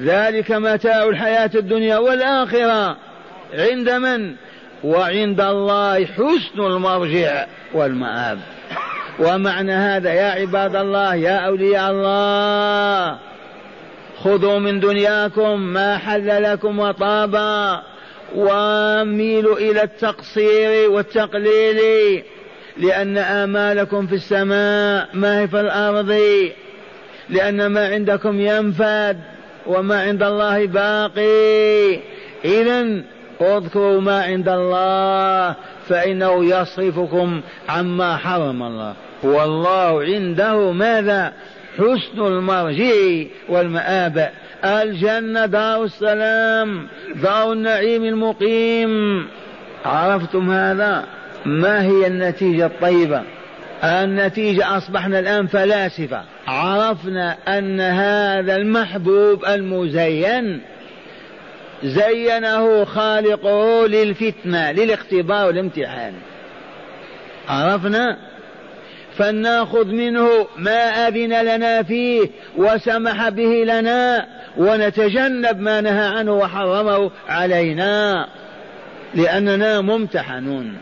ذلك 0.00 0.52
متاع 0.52 1.02
الحياة 1.04 1.50
الدنيا 1.54 1.98
والآخرة. 1.98 2.96
عند 3.54 3.90
من؟ 3.90 4.34
وعند 4.84 5.40
الله 5.40 6.06
حسن 6.06 6.60
المرجع 6.60 7.46
والمآب. 7.74 8.38
ومعنى 9.18 9.72
هذا 9.72 10.12
يا 10.12 10.30
عباد 10.30 10.76
الله 10.76 11.14
يا 11.14 11.36
أولياء 11.36 11.90
الله 11.90 13.18
خذوا 14.22 14.58
من 14.58 14.80
دنياكم 14.80 15.60
ما 15.60 15.98
حل 15.98 16.42
لكم 16.42 16.78
وطابا 16.78 17.82
وميلوا 18.34 19.56
إلى 19.56 19.82
التقصير 19.82 20.90
والتقليل 20.90 22.22
لأن 22.76 23.18
آمالكم 23.18 24.06
في 24.06 24.14
السماء 24.14 25.08
ما 25.14 25.40
هي 25.40 25.48
في 25.48 25.60
الأرض 25.60 26.20
لأن 27.28 27.66
ما 27.66 27.88
عندكم 27.88 28.40
ينفد 28.40 29.20
وما 29.66 30.02
عند 30.02 30.22
الله 30.22 30.66
باقي. 30.66 32.00
إذا 32.44 33.02
اذكروا 33.40 34.00
ما 34.00 34.22
عند 34.22 34.48
الله 34.48 35.54
فإنه 35.88 36.44
يصرفكم 36.44 37.40
عما 37.68 38.16
حرم 38.16 38.62
الله. 38.62 38.94
والله 39.22 40.02
عنده 40.02 40.72
ماذا؟ 40.72 41.32
حسن 41.78 42.26
المرجع 42.26 43.24
والمآب. 43.48 44.30
الجنة 44.64 45.46
دار 45.46 45.84
السلام 45.84 46.86
دار 47.22 47.52
النعيم 47.52 48.04
المقيم. 48.04 49.26
عرفتم 49.84 50.50
هذا؟ 50.50 51.04
ما 51.46 51.82
هي 51.82 52.06
النتيجة 52.06 52.66
الطيبة؟ 52.66 53.22
النتيجة 53.84 54.76
أصبحنا 54.76 55.18
الآن 55.18 55.46
فلاسفة. 55.46 56.22
عرفنا 56.46 57.36
أن 57.48 57.80
هذا 57.80 58.56
المحبوب 58.56 59.44
المزين 59.44 60.60
زينه 61.82 62.84
خالقه 62.84 63.86
للفتنة 63.86 64.72
للاختبار 64.72 65.46
والامتحان. 65.46 66.12
عرفنا؟ 67.48 68.16
فلناخذ 69.16 69.86
منه 69.86 70.28
ما 70.56 71.08
أذن 71.08 71.44
لنا 71.44 71.82
فيه 71.82 72.30
وسمح 72.56 73.28
به 73.28 73.64
لنا 73.64 74.26
ونتجنب 74.56 75.60
ما 75.60 75.80
نهى 75.80 76.06
عنه 76.06 76.32
وحرمه 76.32 77.10
علينا 77.28 78.28
لأننا 79.14 79.80
ممتحنون. 79.80 80.78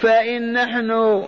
فإن 0.00 0.52
نحن 0.52 1.22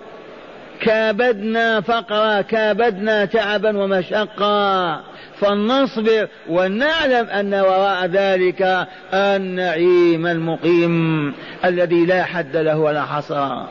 كابدنا 0.81 1.81
فقرا 1.81 2.41
كابدنا 2.41 3.25
تعبا 3.25 3.79
ومشقا 3.79 5.01
فلنصبر 5.41 6.29
ونعلم 6.49 7.27
أن 7.27 7.55
وراء 7.55 8.07
ذلك 8.07 8.89
النعيم 9.15 10.27
المقيم 10.27 11.35
الذي 11.65 12.07
لا 12.07 12.25
حد 12.25 12.57
له 12.57 12.79
ولا 12.79 13.05
حصر 13.05 13.63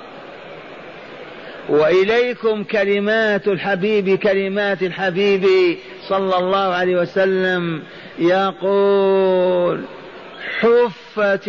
وإليكم 1.69 2.63
كلمات 2.63 3.47
الحبيب 3.47 4.15
كلمات 4.15 4.83
الحبيب 4.83 5.45
صلى 6.09 6.37
الله 6.37 6.57
عليه 6.57 6.95
وسلم 6.95 7.81
يقول 8.19 9.81
حفت 10.59 11.47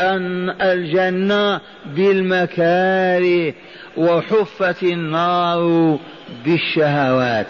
أن 0.00 0.50
الجنة 0.60 1.60
بالمكاره 1.86 3.54
وحفت 3.96 4.82
النار 4.82 5.98
بالشهوات. 6.44 7.46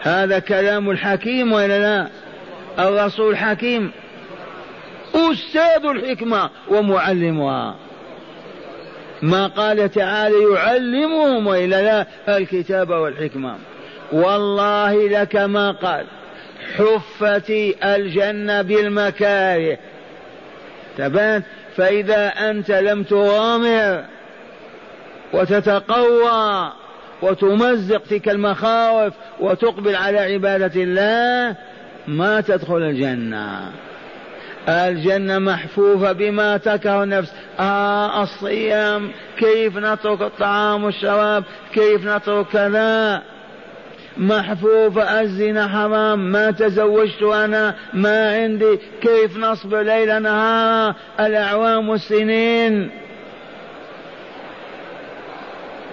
هذا 0.00 0.38
كلام 0.38 0.90
الحكيم 0.90 1.52
ولا 1.52 1.78
لا؟ 1.78 2.08
الرسول 2.78 3.36
حكيم. 3.36 3.92
أستاذ 5.14 5.84
الحكمة 5.84 6.50
ومعلمها. 6.68 7.76
ما 9.22 9.46
قال 9.46 9.90
تعالى 9.90 10.54
يعلمهم 10.54 11.46
وإلا 11.46 11.82
لا؟ 11.82 12.06
الكتاب 12.36 12.90
والحكمة. 12.90 13.56
والله 14.12 15.08
لك 15.08 15.36
ما 15.36 15.70
قال. 15.70 16.06
حفت 16.76 17.50
الجنة 17.84 18.62
بالمكاره. 18.62 19.78
تبان 20.98 21.42
فإذا 21.76 22.28
أنت 22.28 22.70
لم 22.70 23.02
تغامر 23.02 24.04
وتتقوى 25.32 26.72
وتمزق 27.22 28.02
تلك 28.10 28.28
المخاوف 28.28 29.12
وتقبل 29.40 29.96
على 29.96 30.18
عبادة 30.18 30.82
الله 30.82 31.56
ما 32.08 32.40
تدخل 32.40 32.76
الجنة. 32.76 33.72
الجنة 34.68 35.38
محفوفة 35.38 36.12
بما 36.12 36.56
تكره 36.56 37.02
النفس. 37.02 37.32
آه 37.60 38.22
الصيام 38.22 39.10
كيف 39.38 39.76
نترك 39.76 40.22
الطعام 40.22 40.84
والشراب؟ 40.84 41.44
كيف 41.74 42.06
نترك 42.06 42.46
كذا؟ 42.52 43.22
محفوفة 44.16 45.20
الزنا 45.20 45.68
حرام. 45.68 46.32
ما 46.32 46.50
تزوجت 46.50 47.22
أنا 47.22 47.74
ما 47.92 48.34
عندي. 48.34 48.78
كيف 49.00 49.38
نصبر 49.38 49.82
ليل 49.82 50.22
نهارا 50.22 50.94
الأعوام 51.20 51.88
والسنين. 51.88 52.90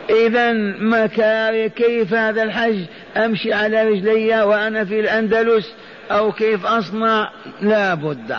إذا 0.10 0.54
مكاري 0.80 1.70
كيف 1.70 2.14
هذا 2.14 2.43
الحج؟ 2.43 2.80
أمشي 3.18 3.54
على 3.54 3.89
رجلي 3.89 4.43
وأنا 4.43 4.86
في 4.86 4.99
الأندلس 4.99 5.74
أو 6.12 6.32
كيف 6.32 6.66
أصنع؟ 6.66 7.32
لا 7.62 7.93
بد. 7.93 8.36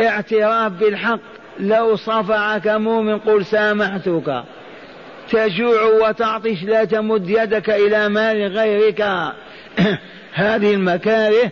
اعتراف 0.00 0.72
بالحق 0.72 1.20
لو 1.60 1.96
صفعك 1.96 2.66
مؤمن 2.66 3.18
قل 3.18 3.44
سامحتك. 3.44 4.44
تجوع 5.30 5.82
وتعطش 5.82 6.62
لا 6.62 6.84
تمد 6.84 7.30
يدك 7.30 7.70
إلى 7.70 8.08
مال 8.08 8.56
غيرك. 8.56 9.00
هذه 10.34 10.74
المكاره 10.74 11.50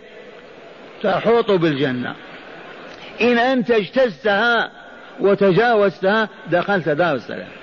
تحوط 1.03 1.51
بالجنة. 1.51 2.15
إن 3.21 3.37
أنت 3.37 3.71
اجتزتها 3.71 4.71
وتجاوزتها 5.19 6.29
دخلت 6.51 6.89
دار 6.89 7.15
السلام. 7.15 7.62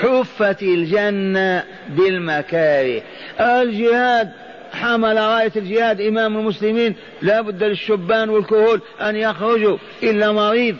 حفت 0.00 0.62
الجنة 0.62 1.64
بالمكاره. 1.88 3.02
الجهاد 3.40 4.32
حمل 4.72 5.16
راية 5.16 5.52
الجهاد 5.56 6.00
إمام 6.00 6.38
المسلمين 6.38 6.94
لا 7.22 7.40
بد 7.40 7.64
للشبان 7.64 8.28
والكهول 8.28 8.80
أن 9.00 9.16
يخرجوا 9.16 9.76
إلا 10.02 10.32
مريض 10.32 10.76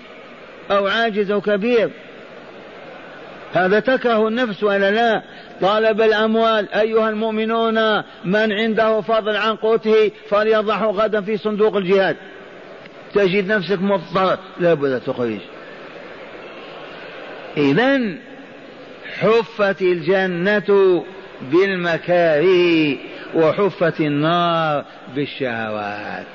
أو 0.70 0.86
عاجز 0.86 1.30
أو 1.30 1.40
كبير. 1.40 1.90
هذا 3.52 3.80
تكره 3.80 4.28
النفس 4.28 4.62
ولا 4.62 4.90
لا؟ 4.90 5.22
طالب 5.60 6.00
الأموال 6.00 6.72
أيها 6.72 7.08
المؤمنون 7.08 7.96
من 8.24 8.52
عنده 8.52 9.00
فضل 9.00 9.36
عن 9.36 9.56
قوته 9.56 10.10
فليضعه 10.30 10.90
غدا 10.90 11.20
في 11.20 11.36
صندوق 11.36 11.76
الجهاد. 11.76 12.16
تجد 13.14 13.52
نفسك 13.52 13.78
مضطر 13.82 14.38
لابد 14.60 15.00
تخرج. 15.00 15.38
إذا 17.56 18.00
حفت 19.22 19.82
الجنة 19.82 21.02
بالمكاره 21.52 22.96
وحفت 23.34 24.00
النار 24.00 24.84
بالشهوات. 25.14 26.26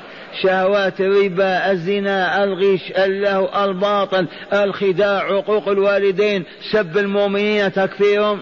شهوات 0.42 1.02
الربا 1.02 1.72
الزنا 1.72 2.44
الغش 2.44 2.92
اللهو 2.98 3.66
الباطل 3.66 4.28
الخداع 4.54 5.24
عقوق 5.24 5.68
الوالدين 5.70 6.44
سب 6.72 6.98
المؤمنين 6.98 7.74
تكفيرهم. 7.74 8.40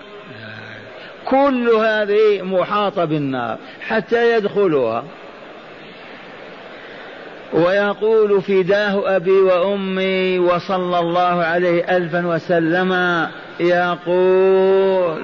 كل 1.25 1.69
هذه 1.69 2.41
محاطة 2.41 3.05
بالنار 3.05 3.57
حتى 3.81 4.37
يدخلوها. 4.37 5.03
ويقول 7.55 8.41
فداه 8.41 9.15
أبي 9.15 9.31
وأمي 9.31 10.39
وصلى 10.39 10.99
الله 10.99 11.43
عليه 11.43 11.97
ألفا 11.97 12.27
وسلم 12.27 12.91
يقول 13.59 15.23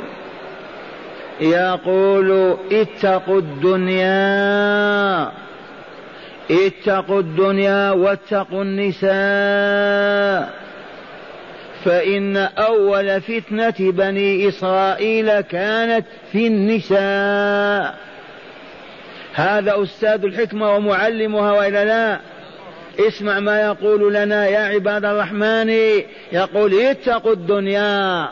يقول 1.41 2.57
اتقوا 2.71 3.39
الدنيا 3.39 5.31
اتقوا 6.51 7.19
الدنيا 7.19 7.91
واتقوا 7.91 8.63
النساء 8.63 10.49
فإن 11.85 12.37
أول 12.37 13.21
فتنة 13.21 13.73
بني 13.79 14.47
إسرائيل 14.47 15.41
كانت 15.41 16.05
في 16.31 16.47
النساء 16.47 17.95
هذا 19.33 19.83
أستاذ 19.83 20.25
الحكمة 20.25 20.75
ومعلمها 20.75 21.51
وإلا 21.51 21.85
لا 21.85 22.19
اسمع 22.99 23.39
ما 23.39 23.61
يقول 23.61 24.13
لنا 24.13 24.47
يا 24.47 24.59
عباد 24.59 25.05
الرحمن. 25.05 25.69
يقول 26.31 26.73
اتقوا 26.73 27.33
الدنيا. 27.33 28.29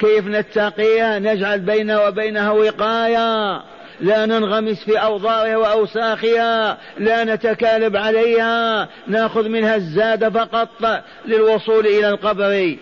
كيف 0.00 0.26
نتقيها؟ 0.26 1.18
نجعل 1.18 1.60
بيننا 1.60 2.08
وبينها 2.08 2.50
وقاية. 2.50 3.62
لا 4.00 4.26
ننغمس 4.26 4.84
في 4.84 4.98
أوضارها 4.98 5.56
وأوساخها. 5.56 6.78
لا 6.98 7.24
نتكالب 7.24 7.96
عليها. 7.96 8.88
نأخذ 9.06 9.48
منها 9.48 9.76
الزاد 9.76 10.28
فقط 10.28 10.68
للوصول 11.26 11.86
إلى 11.86 12.08
القبر. 12.08 12.76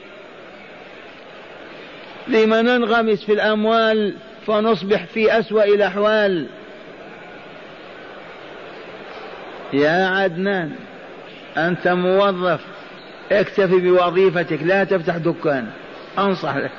لما 2.28 2.62
ننغمس 2.62 3.24
في 3.24 3.32
الأموال 3.32 4.14
فنصبح 4.46 5.04
في 5.04 5.38
أسوأ 5.38 5.64
الأحوال. 5.64 6.46
يا 9.72 10.06
عدنان 10.06 10.70
أنت 11.56 11.88
موظف 11.88 12.60
اكتفي 13.32 13.78
بوظيفتك 13.78 14.62
لا 14.62 14.84
تفتح 14.84 15.16
دكان 15.16 15.66
أنصح 16.18 16.56
لك. 16.56 16.70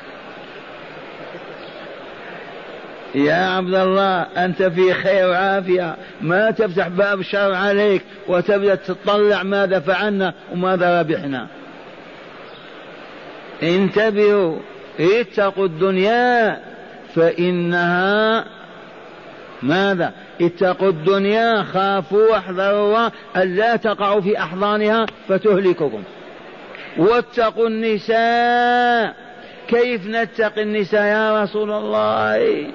يا 3.16 3.36
عبد 3.36 3.76
الله 3.76 4.22
أنت 4.22 4.64
في 4.64 4.94
خير 4.94 5.30
وعافية 5.30 5.96
ما 6.22 6.52
تفتح 6.52 6.88
باب 6.88 7.20
الشر 7.20 7.54
عليك 7.54 8.02
وتبدأ 8.28 8.76
تطلع 8.76 9.44
ماذا 9.44 9.80
فعلنا 9.80 10.34
وماذا 10.52 11.00
ربحنا. 11.00 11.48
انتبهوا 13.64 14.60
اتقوا 15.00 15.66
الدنيا 15.66 16.60
فإنها 17.16 18.46
ماذا؟ 19.64 20.14
اتقوا 20.42 20.90
الدنيا 20.90 21.64
خافوا 21.64 22.32
واحذروا 22.32 23.08
أن 23.36 23.56
لا 23.56 23.76
تقعوا 23.76 24.22
في 24.22 24.40
أحضانها 24.40 25.06
فتهلككم. 25.30 26.04
واتقوا 26.98 27.68
النساء. 27.68 29.16
كيف 29.68 30.08
نتقي 30.08 30.62
النساء 30.62 31.04
يا 31.04 31.44
رسول 31.44 31.72
الله؟ 31.72 32.66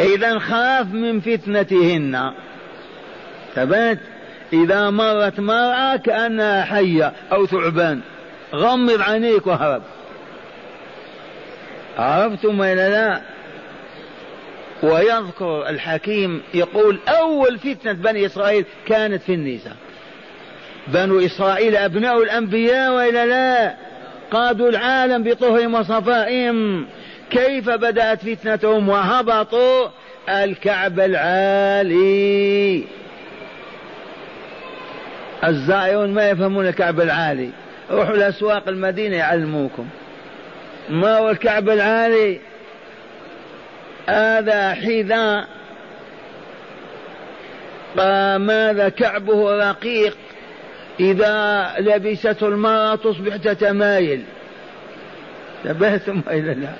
إذا 0.00 0.38
خاف 0.38 0.86
من 0.86 1.20
فتنتهن. 1.20 2.32
ثبت 3.54 3.98
إذا 4.52 4.90
مرت 4.90 5.40
مرأة 5.40 5.96
كأنها 5.96 6.64
حية 6.64 7.12
أو 7.32 7.46
ثعبان. 7.46 8.00
غمض 8.54 9.00
عينيك 9.00 9.46
وهرب. 9.46 9.82
عرفتم 11.98 12.60
ولا 12.60 12.88
لا؟ 12.88 13.31
ويذكر 14.82 15.68
الحكيم 15.68 16.42
يقول 16.54 16.98
أول 17.08 17.58
فتنة 17.58 17.92
بني 17.92 18.26
إسرائيل 18.26 18.64
كانت 18.86 19.22
في 19.22 19.34
النساء 19.34 19.76
بنو 20.86 21.20
إسرائيل 21.20 21.76
أبناء 21.76 22.22
الأنبياء 22.22 22.92
وإلا 22.92 23.26
لا؟ 23.26 23.74
قادوا 24.30 24.68
العالم 24.68 25.22
بطهرهم 25.22 25.74
وصفائهم. 25.74 26.86
كيف 27.30 27.70
بدأت 27.70 28.28
فتنتهم؟ 28.28 28.88
وهبطوا 28.88 29.88
الكعب 30.28 31.00
العالي. 31.00 32.84
الزائرون 35.44 36.14
ما 36.14 36.30
يفهمون 36.30 36.66
الكعب 36.66 37.00
العالي. 37.00 37.50
روحوا 37.90 38.16
لأسواق 38.16 38.68
المدينة 38.68 39.16
يعلموكم. 39.16 39.86
ما 40.90 41.18
هو 41.18 41.30
الكعب 41.30 41.68
العالي؟ 41.68 42.40
هذا 44.06 44.74
حذاء. 44.74 45.48
ماذا 48.38 48.88
كعبه 48.88 49.68
رقيق؟ 49.70 50.16
إذا 51.00 51.74
لبسته 51.78 52.46
المرأة 52.46 52.94
تصبح 52.94 53.36
تتمايل. 53.36 54.24
تبهتم 55.64 56.22
إلى 56.30 56.54
لا. 56.54 56.72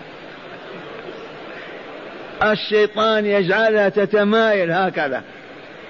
الشيطان 2.52 3.26
يجعلها 3.26 3.88
تتمايل 3.88 4.72
هكذا. 4.72 5.22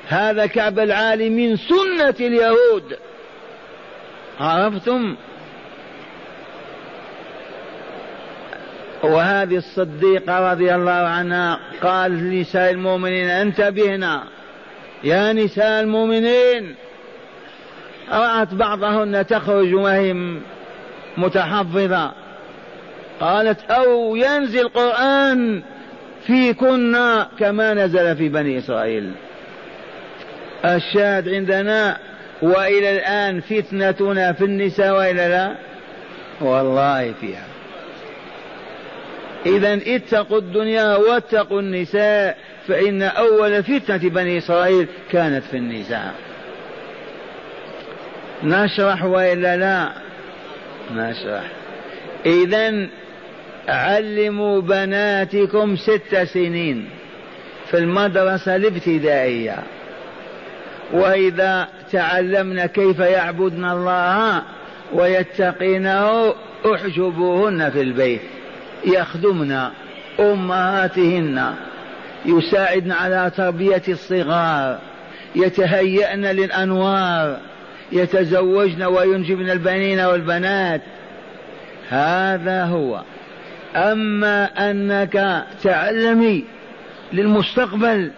هذا 0.08 0.46
كعب 0.46 0.78
العالي 0.78 1.30
من 1.30 1.56
سنة 1.56 2.14
اليهود. 2.20 2.98
عرفتم؟ 4.40 5.16
وهذه 9.02 9.56
الصديقة 9.56 10.52
رضي 10.52 10.74
الله 10.74 10.90
عنها 10.90 11.58
قال 11.82 12.10
لنساء 12.10 12.70
المؤمنين 12.70 13.28
انتبهنا 13.28 14.22
يا 15.04 15.32
نساء 15.32 15.80
المؤمنين 15.80 16.74
رأت 18.12 18.54
بعضهن 18.54 19.26
تخرج 19.26 19.74
وهي 19.74 20.14
متحفظة. 21.16 22.12
قالت 23.20 23.70
أو 23.70 24.16
ينزل 24.16 24.68
قرآن 24.68 25.62
فيكن 26.26 26.96
كما 27.38 27.74
نزل 27.74 28.16
في 28.16 28.28
بني 28.28 28.58
إسرائيل. 28.58 29.12
الشاهد 30.64 31.28
عندنا 31.28 31.96
وإلى 32.42 32.90
الآن 32.96 33.40
فتنتنا 33.40 34.32
في 34.32 34.44
النساء 34.44 34.96
وإلى 34.96 35.28
لا؟ 35.28 35.52
والله 36.40 37.12
فيها. 37.20 37.51
إذا 39.46 39.80
اتقوا 39.86 40.38
الدنيا 40.38 40.96
واتقوا 40.96 41.60
النساء 41.60 42.36
فإن 42.68 43.02
أول 43.02 43.62
فتنة 43.62 44.10
بني 44.10 44.38
إسرائيل 44.38 44.86
كانت 45.10 45.44
في 45.44 45.56
النساء. 45.56 46.14
نشرح 48.44 49.04
وإلا 49.04 49.56
لا؟ 49.56 49.88
نشرح. 50.94 51.44
إذا 52.26 52.88
علموا 53.68 54.60
بناتكم 54.60 55.76
ست 55.76 56.22
سنين 56.22 56.88
في 57.70 57.78
المدرسة 57.78 58.56
الابتدائية. 58.56 59.58
وإذا 60.92 61.68
تعلمن 61.92 62.66
كيف 62.66 62.98
يعبدن 62.98 63.64
الله 63.64 64.42
ويتقينه 64.92 66.34
أحجبوهن 66.74 67.70
في 67.70 67.80
البيت. 67.80 68.20
يخدمن 68.84 69.68
أمهاتهن 70.20 71.54
يساعدن 72.26 72.92
على 72.92 73.32
تربية 73.36 73.82
الصغار 73.88 74.78
يتهيأن 75.34 76.24
للأنوار 76.24 77.40
يتزوجن 77.92 78.82
وينجبن 78.82 79.50
البنين 79.50 80.00
والبنات. 80.00 80.80
هذا 81.88 82.64
هو. 82.64 83.02
أما 83.76 84.70
أنك 84.70 85.44
تعلمي 85.62 86.44
للمستقبل 87.12 88.10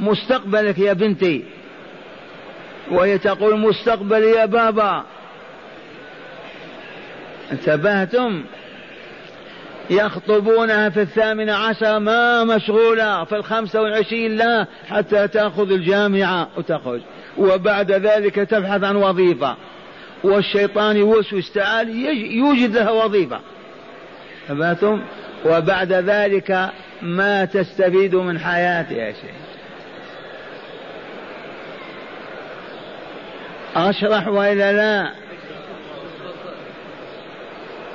مستقبلك 0.00 0.78
يا 0.78 0.92
بنتي 0.92 1.44
وهي 2.90 3.18
تقول 3.18 3.58
مستقبل 3.58 4.22
يا 4.22 4.44
بابا. 4.44 5.04
انتبهتم؟ 7.52 8.42
يخطبونها 9.90 10.88
في 10.88 11.02
الثامنة 11.02 11.52
عشر 11.52 11.98
ما 11.98 12.44
مشغولة 12.44 13.24
في 13.24 13.36
الخمسة 13.36 13.82
والعشرين 13.82 14.36
لا 14.36 14.66
حتى 14.88 15.28
تأخذ 15.28 15.72
الجامعة 15.72 16.48
وتخرج. 16.56 17.00
وبعد 17.38 17.92
ذلك 17.92 18.34
تبحث 18.34 18.84
عن 18.84 18.96
وظيفة. 18.96 19.56
والشيطان 20.24 20.96
يوسوس 20.96 21.52
تعالى 21.52 21.92
يوجد 22.36 22.76
لها 22.76 22.90
وظيفة. 22.90 23.40
فهمتم؟ 24.48 25.00
وبعد 25.44 25.92
ذلك 25.92 26.70
ما 27.02 27.44
تستفيد 27.44 28.14
من 28.14 28.38
حياتها 28.38 29.12
شيء 29.12 29.34
أشرح 33.76 34.28
وإلا 34.28 34.72
لا؟ 34.72 35.10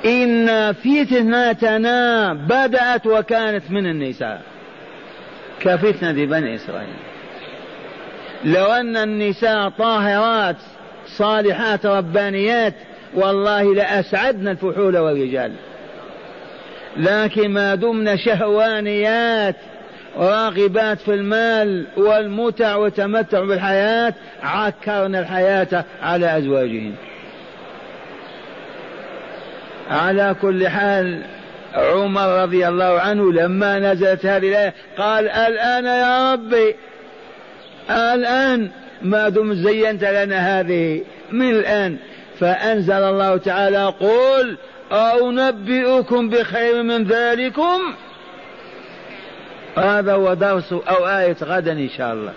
إن 0.04 0.72
فتنتنا 0.72 2.32
بدأت 2.32 3.06
وكانت 3.06 3.70
من 3.70 3.86
النساء. 3.86 4.42
كفتنة 5.60 6.26
بني 6.26 6.54
إسرائيل. 6.54 6.94
لو 8.44 8.64
أن 8.64 8.96
النساء 8.96 9.68
طاهرات 9.68 10.56
صالحات 11.06 11.86
ربانيات 11.86 12.74
والله 13.14 13.74
لأسعدنا 13.74 14.50
الفحول 14.50 14.98
والرجال. 14.98 15.52
لكن 16.96 17.50
ما 17.50 17.74
دمنا 17.74 18.16
شهوانيات 18.16 19.56
راغبات 20.16 21.00
في 21.00 21.14
المال 21.14 21.86
والمتع 21.96 22.76
والتمتع 22.76 23.40
بالحياة 23.40 24.14
عكرنا 24.42 25.20
الحياة 25.20 25.84
على 26.02 26.38
أزواجهم. 26.38 26.94
على 29.92 30.36
كل 30.42 30.68
حال 30.68 31.22
عمر 31.74 32.42
رضي 32.42 32.68
الله 32.68 33.00
عنه 33.00 33.32
لما 33.32 33.78
نزلت 33.78 34.26
هذه 34.26 34.48
الآية 34.48 34.74
قال 34.98 35.28
الآن 35.28 35.84
يا 35.84 36.32
ربي 36.32 36.74
الآن 37.90 38.70
ما 39.02 39.28
دمت 39.28 39.56
زينت 39.56 40.04
لنا 40.04 40.60
هذه 40.60 41.02
من 41.32 41.50
الآن؟ 41.50 41.96
فأنزل 42.40 42.92
الله 42.92 43.36
تعالى 43.36 43.86
قل 44.00 44.56
أنبئكم 44.92 46.30
بخير 46.30 46.82
من 46.82 47.04
ذلكم. 47.04 47.80
هذا 49.76 50.12
هو 50.12 50.34
درس 50.34 50.72
أو 50.72 51.06
آية 51.06 51.36
غدا 51.42 51.72
إن 51.72 51.88
شاء 51.88 52.12
الله. 52.12 52.32